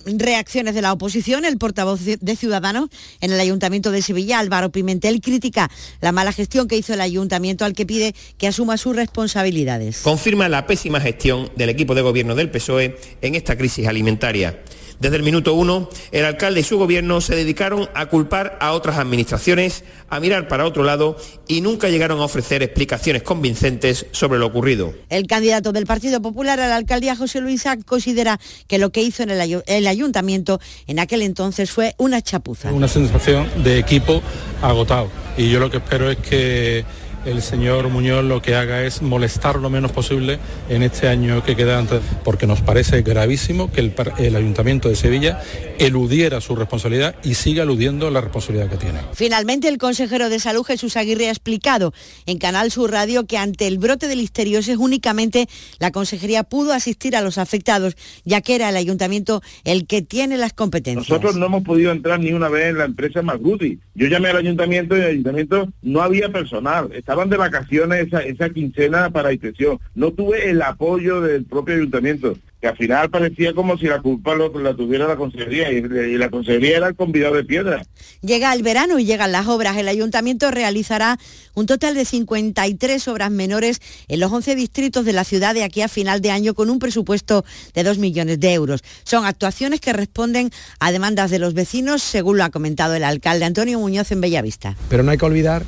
[0.07, 2.89] Reacciones de la oposición, el portavoz de Ciudadanos
[3.21, 7.65] en el Ayuntamiento de Sevilla, Álvaro Pimentel, critica la mala gestión que hizo el Ayuntamiento
[7.65, 10.01] al que pide que asuma sus responsabilidades.
[10.03, 14.63] confirma la pésima gestión del equipo de gobierno del PSOE en esta crisis alimentaria.
[15.03, 18.99] Desde el minuto uno, el alcalde y su gobierno se dedicaron a culpar a otras
[18.99, 21.17] administraciones, a mirar para otro lado
[21.49, 24.95] y nunca llegaron a ofrecer explicaciones convincentes sobre lo ocurrido.
[25.09, 28.39] El candidato del Partido Popular a la alcaldía, José Luis Sac, considera
[28.69, 32.73] que lo que hizo en el, el ayuntamiento en aquel entonces fue una chapuza.
[32.73, 34.23] Una sensación de equipo
[34.63, 35.11] agotado.
[35.37, 36.85] Y yo lo que espero es que
[37.25, 41.57] el señor Muñoz lo que haga es molestar lo menos posible en este año que
[41.57, 45.41] queda antes, porque nos parece gravísimo que el, Ayuntamiento de Sevilla
[45.79, 49.01] eludiera su responsabilidad y siga eludiendo la responsabilidad que tiene.
[49.13, 51.93] Finalmente, el consejero de Salud, Jesús Aguirre, ha explicado
[52.27, 55.49] en Canal Sur Radio que ante el brote de listeriosis únicamente
[55.79, 60.37] la consejería pudo asistir a los afectados, ya que era el ayuntamiento el que tiene
[60.39, 61.09] las competencias.
[61.09, 63.79] Nosotros no hemos podido entrar ni una vez en la empresa Magrudi.
[63.95, 66.91] Yo llamé al ayuntamiento y en el ayuntamiento no había personal.
[67.13, 69.79] Estaban de vacaciones esa, esa quincena para inspección.
[69.95, 74.35] No tuve el apoyo del propio ayuntamiento, que al final parecía como si la culpa
[74.35, 77.83] lo- la tuviera la consejería y, y la consejería era el convidado de piedra.
[78.23, 79.77] Llega el verano y llegan las obras.
[79.77, 81.19] El ayuntamiento realizará
[81.53, 85.83] un total de 53 obras menores en los 11 distritos de la ciudad de aquí
[85.83, 87.45] a final de año con un presupuesto
[87.75, 88.81] de 2 millones de euros.
[89.05, 90.49] Son actuaciones que responden
[90.81, 94.77] a demandas de los vecinos, según lo ha comentado el alcalde Antonio Muñoz en Bellavista.
[94.89, 95.63] Pero no hay que olvidar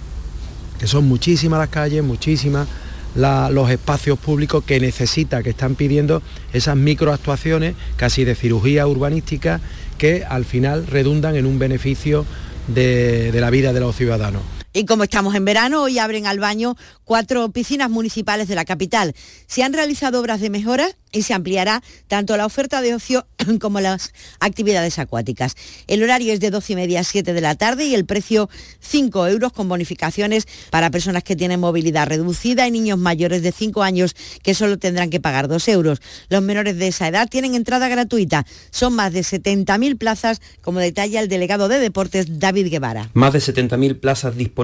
[0.79, 2.69] que son muchísimas las calles, muchísimas
[3.15, 6.21] los espacios públicos que necesita, que están pidiendo
[6.53, 9.61] esas microactuaciones casi de cirugía urbanística
[9.99, 12.27] que al final redundan en un beneficio
[12.67, 14.43] de la vida de los ciudadanos.
[14.77, 19.15] Y como estamos en verano, hoy abren al baño cuatro piscinas municipales de la capital.
[19.47, 23.25] Se han realizado obras de mejora y se ampliará tanto la oferta de ocio
[23.61, 25.55] como las actividades acuáticas.
[25.87, 28.51] El horario es de 12 y media a 7 de la tarde y el precio
[28.81, 33.81] 5 euros con bonificaciones para personas que tienen movilidad reducida y niños mayores de 5
[33.85, 36.03] años que solo tendrán que pagar 2 euros.
[36.31, 38.45] Los menores de esa edad tienen entrada gratuita.
[38.73, 43.11] Son más de 70.000 plazas, como detalla el delegado de deportes David Guevara.
[43.15, 44.64] Más de 70.000 plazas disponibles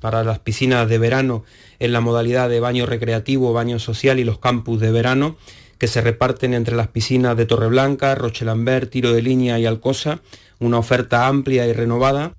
[0.00, 1.44] para las piscinas de verano
[1.78, 5.36] en la modalidad de baño recreativo, baño social y los campus de verano,
[5.78, 10.20] que se reparten entre las piscinas de Torreblanca, Rochelambert, Tiro de Línea y Alcosa,
[10.58, 12.32] una oferta amplia y renovada.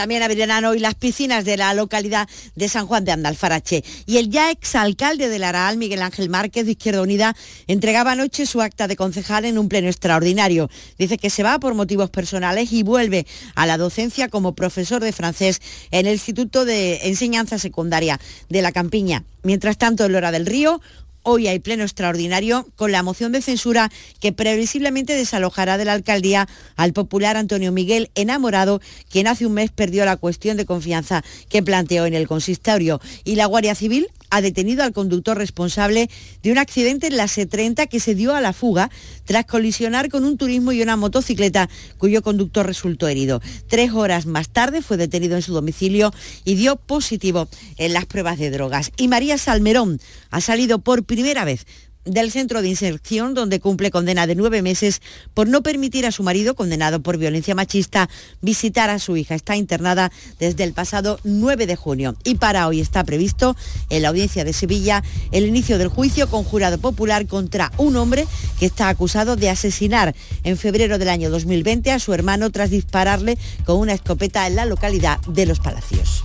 [0.00, 3.84] También abrirán hoy las piscinas de la localidad de San Juan de Andalfarache.
[4.06, 7.36] Y el ya exalcalde del Araal, Miguel Ángel Márquez de Izquierda Unida,
[7.66, 10.70] entregaba anoche su acta de concejal en un pleno extraordinario.
[10.98, 15.12] Dice que se va por motivos personales y vuelve a la docencia como profesor de
[15.12, 19.24] francés en el Instituto de Enseñanza Secundaria de la Campiña.
[19.42, 20.80] Mientras tanto, en Lora del Río,
[21.22, 23.90] Hoy hay pleno extraordinario con la moción de censura
[24.20, 29.70] que previsiblemente desalojará de la alcaldía al popular Antonio Miguel Enamorado, quien hace un mes
[29.70, 33.00] perdió la cuestión de confianza que planteó en el consistorio.
[33.24, 36.08] Y la Guardia Civil ha detenido al conductor responsable
[36.42, 38.90] de un accidente en la C30 que se dio a la fuga
[39.24, 41.68] tras colisionar con un turismo y una motocicleta
[41.98, 43.42] cuyo conductor resultó herido.
[43.68, 46.12] Tres horas más tarde fue detenido en su domicilio
[46.44, 48.92] y dio positivo en las pruebas de drogas.
[48.96, 50.00] Y María Salmerón
[50.30, 51.66] ha salido por primera vez
[52.04, 55.02] del centro de inserción donde cumple condena de nueve meses
[55.34, 58.08] por no permitir a su marido, condenado por violencia machista,
[58.40, 59.34] visitar a su hija.
[59.34, 63.56] Está internada desde el pasado 9 de junio y para hoy está previsto
[63.90, 68.26] en la audiencia de Sevilla el inicio del juicio con jurado popular contra un hombre
[68.58, 73.38] que está acusado de asesinar en febrero del año 2020 a su hermano tras dispararle
[73.64, 76.24] con una escopeta en la localidad de Los Palacios.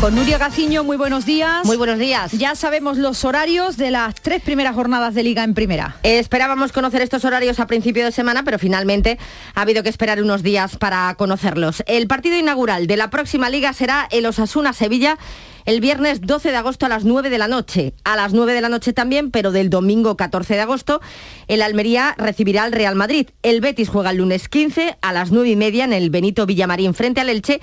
[0.00, 1.66] Con Nuria Gaciño, muy buenos días.
[1.66, 2.30] Muy buenos días.
[2.30, 5.96] Ya sabemos los horarios de las tres primeras jornadas de liga en primera.
[6.04, 9.18] Esperábamos conocer estos horarios a principio de semana, pero finalmente
[9.56, 11.82] ha habido que esperar unos días para conocerlos.
[11.88, 15.18] El partido inaugural de la próxima liga será el Osasuna Sevilla
[15.68, 17.92] el viernes 12 de agosto a las 9 de la noche.
[18.02, 21.02] A las 9 de la noche también, pero del domingo 14 de agosto,
[21.46, 23.28] el Almería recibirá al Real Madrid.
[23.42, 26.94] El Betis juega el lunes 15 a las 9 y media en el Benito Villamarín
[26.94, 27.60] frente al Elche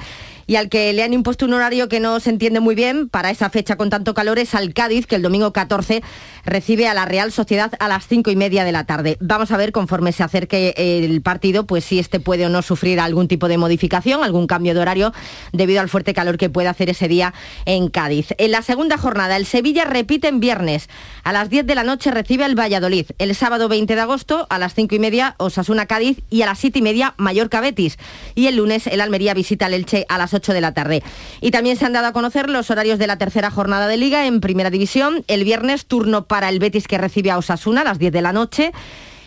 [0.47, 3.29] y al que le han impuesto un horario que no se entiende muy bien para
[3.29, 6.03] esa fecha con tanto calor es al Cádiz, que el domingo 14
[6.45, 9.17] recibe a la Real Sociedad a las 5 y media de la tarde.
[9.19, 12.99] Vamos a ver conforme se acerque el partido, pues si este puede o no sufrir
[12.99, 15.13] algún tipo de modificación, algún cambio de horario
[15.51, 17.33] debido al fuerte calor que puede hacer ese día
[17.65, 18.27] en Cádiz.
[18.37, 20.89] En la segunda jornada, el Sevilla repite en viernes.
[21.23, 23.07] A las 10 de la noche recibe al Valladolid.
[23.17, 26.59] El sábado 20 de agosto a las 5 y media Osasuna Cádiz y a las
[26.59, 27.97] 7 y media Mallorca Betis.
[28.35, 31.03] Y el lunes el Almería visita al Elche a las 8 de la tarde.
[31.41, 34.27] Y también se han dado a conocer los horarios de la tercera jornada de liga
[34.27, 35.23] en primera división.
[35.27, 38.33] El viernes turno para el Betis que recibe a Osasuna a las 10 de la
[38.33, 38.71] noche.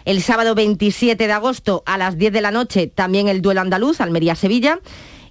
[0.05, 4.01] El sábado 27 de agosto a las 10 de la noche también el duelo andaluz,
[4.01, 4.81] Almería-Sevilla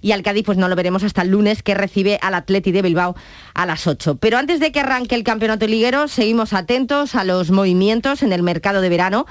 [0.00, 2.82] y al Cádiz pues no lo veremos hasta el lunes que recibe al Atleti de
[2.82, 3.16] Bilbao
[3.54, 4.16] a las 8.
[4.16, 8.42] Pero antes de que arranque el campeonato liguero, seguimos atentos a los movimientos en el
[8.42, 9.26] mercado de verano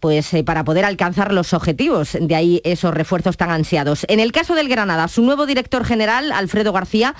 [0.00, 4.04] pues eh, para poder alcanzar los objetivos, de ahí esos refuerzos tan ansiados.
[4.08, 7.14] En el caso del Granada, su nuevo director general, Alfredo García,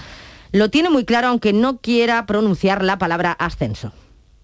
[0.52, 3.92] lo tiene muy claro aunque no quiera pronunciar la palabra ascenso.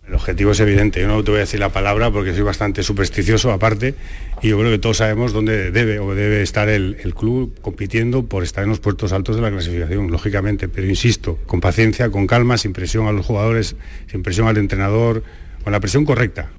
[0.06, 2.82] El objetivo es evidente, yo no te voy a decir la palabra porque soy bastante
[2.82, 3.94] supersticioso aparte
[4.42, 8.26] y yo creo que todos sabemos dónde debe o debe estar el, el, club compitiendo
[8.26, 12.26] por estar en los puestos altos de la clasificación, lógicamente, pero insisto, con paciencia, con
[12.26, 13.76] calma, sin presión a los jugadores,
[14.06, 15.22] sin presión al entrenador,
[15.62, 16.50] con la presión correcta.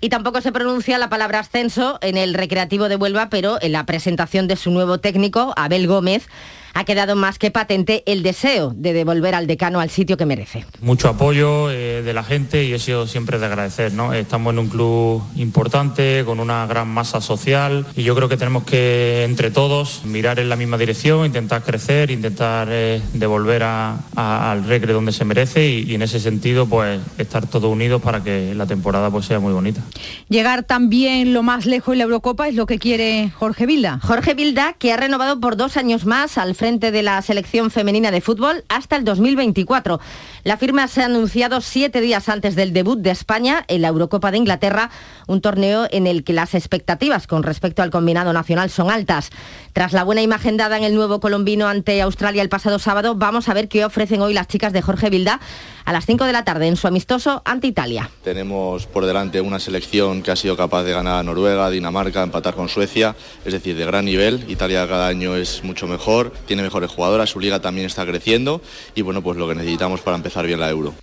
[0.00, 3.86] Y tampoco se pronuncia la palabra ascenso en el recreativo de Huelva, pero en la
[3.86, 6.28] presentación de su nuevo técnico, Abel Gómez,
[6.76, 10.66] ha quedado más que patente el deseo de devolver al decano al sitio que merece.
[10.82, 13.94] Mucho apoyo eh, de la gente y eso siempre de agradecer.
[13.94, 14.12] ¿no?
[14.12, 18.64] Estamos en un club importante, con una gran masa social y yo creo que tenemos
[18.64, 24.52] que entre todos mirar en la misma dirección, intentar crecer, intentar eh, devolver a, a,
[24.52, 28.22] al Recre donde se merece y, y, en ese sentido pues estar todos unidos para
[28.22, 29.80] que la temporada pues sea muy bonita.
[30.28, 33.98] Llegar también lo más lejos en la Eurocopa es lo que quiere Jorge Vilda.
[34.02, 38.10] Jorge Vilda que ha renovado por dos años más al frente de la selección femenina
[38.10, 40.00] de fútbol hasta el 2024.
[40.46, 44.30] La firma se ha anunciado siete días antes del debut de España en la Eurocopa
[44.30, 44.92] de Inglaterra,
[45.26, 49.30] un torneo en el que las expectativas con respecto al combinado nacional son altas.
[49.72, 53.48] Tras la buena imagen dada en el nuevo colombino ante Australia el pasado sábado, vamos
[53.48, 55.40] a ver qué ofrecen hoy las chicas de Jorge Vilda
[55.84, 58.10] a las 5 de la tarde en su amistoso ante Italia.
[58.22, 62.54] Tenemos por delante una selección que ha sido capaz de ganar a Noruega, Dinamarca, empatar
[62.54, 64.44] con Suecia, es decir, de gran nivel.
[64.48, 68.60] Italia cada año es mucho mejor, tiene mejores jugadoras, su liga también está creciendo
[68.94, 70.94] y bueno, pues lo que necesitamos para empezar bien la Euro.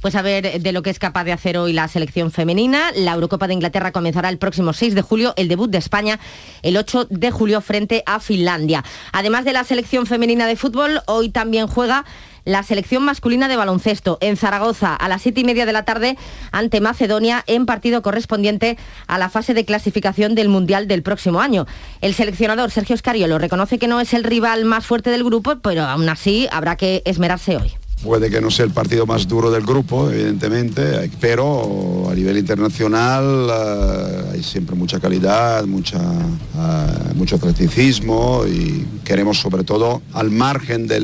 [0.00, 2.90] Pues a ver de lo que es capaz de hacer hoy la selección femenina.
[2.94, 6.18] La Eurocopa de Inglaterra comenzará el próximo 6 de julio, el debut de España
[6.62, 8.84] el 8 de julio frente a Finlandia.
[9.12, 12.04] Además de la selección femenina de fútbol, hoy también juega
[12.44, 16.16] la selección masculina de baloncesto en Zaragoza a las siete y media de la tarde
[16.50, 21.66] ante Macedonia en partido correspondiente a la fase de clasificación del Mundial del próximo año.
[22.00, 25.84] El seleccionador Sergio Scariolo reconoce que no es el rival más fuerte del grupo, pero
[25.84, 27.74] aún así habrá que esmerarse hoy.
[28.02, 33.48] Puede que no sea el partido más duro del grupo, evidentemente, pero a nivel internacional
[33.48, 40.88] eh, hay siempre mucha calidad, mucha, eh, mucho atleticismo y queremos sobre todo, al margen
[40.88, 41.00] de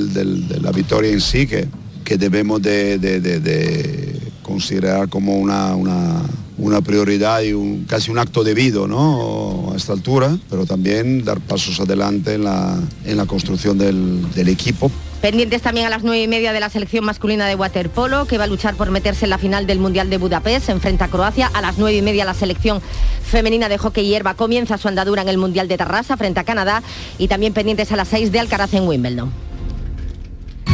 [0.61, 1.69] la victoria en sí, que,
[2.05, 9.71] que debemos de, considerar como una, una, prioridad y un, casi un acto debido ¿no?
[9.73, 14.91] a esta altura, pero también dar pasos adelante en la, en la construcción del equipo
[15.21, 18.45] Pendientes también a las nueve y media de la selección masculina de waterpolo, que va
[18.45, 21.51] a luchar por meterse en la final del Mundial de Budapest, enfrenta a Croacia.
[21.55, 22.81] A las nueve y media la selección
[23.25, 26.85] femenina de hockey hierba comienza su andadura en el Mundial de Tarrasa frente a Canadá.
[27.19, 29.48] Y también pendientes a las seis de Alcaraz en Wimbledon.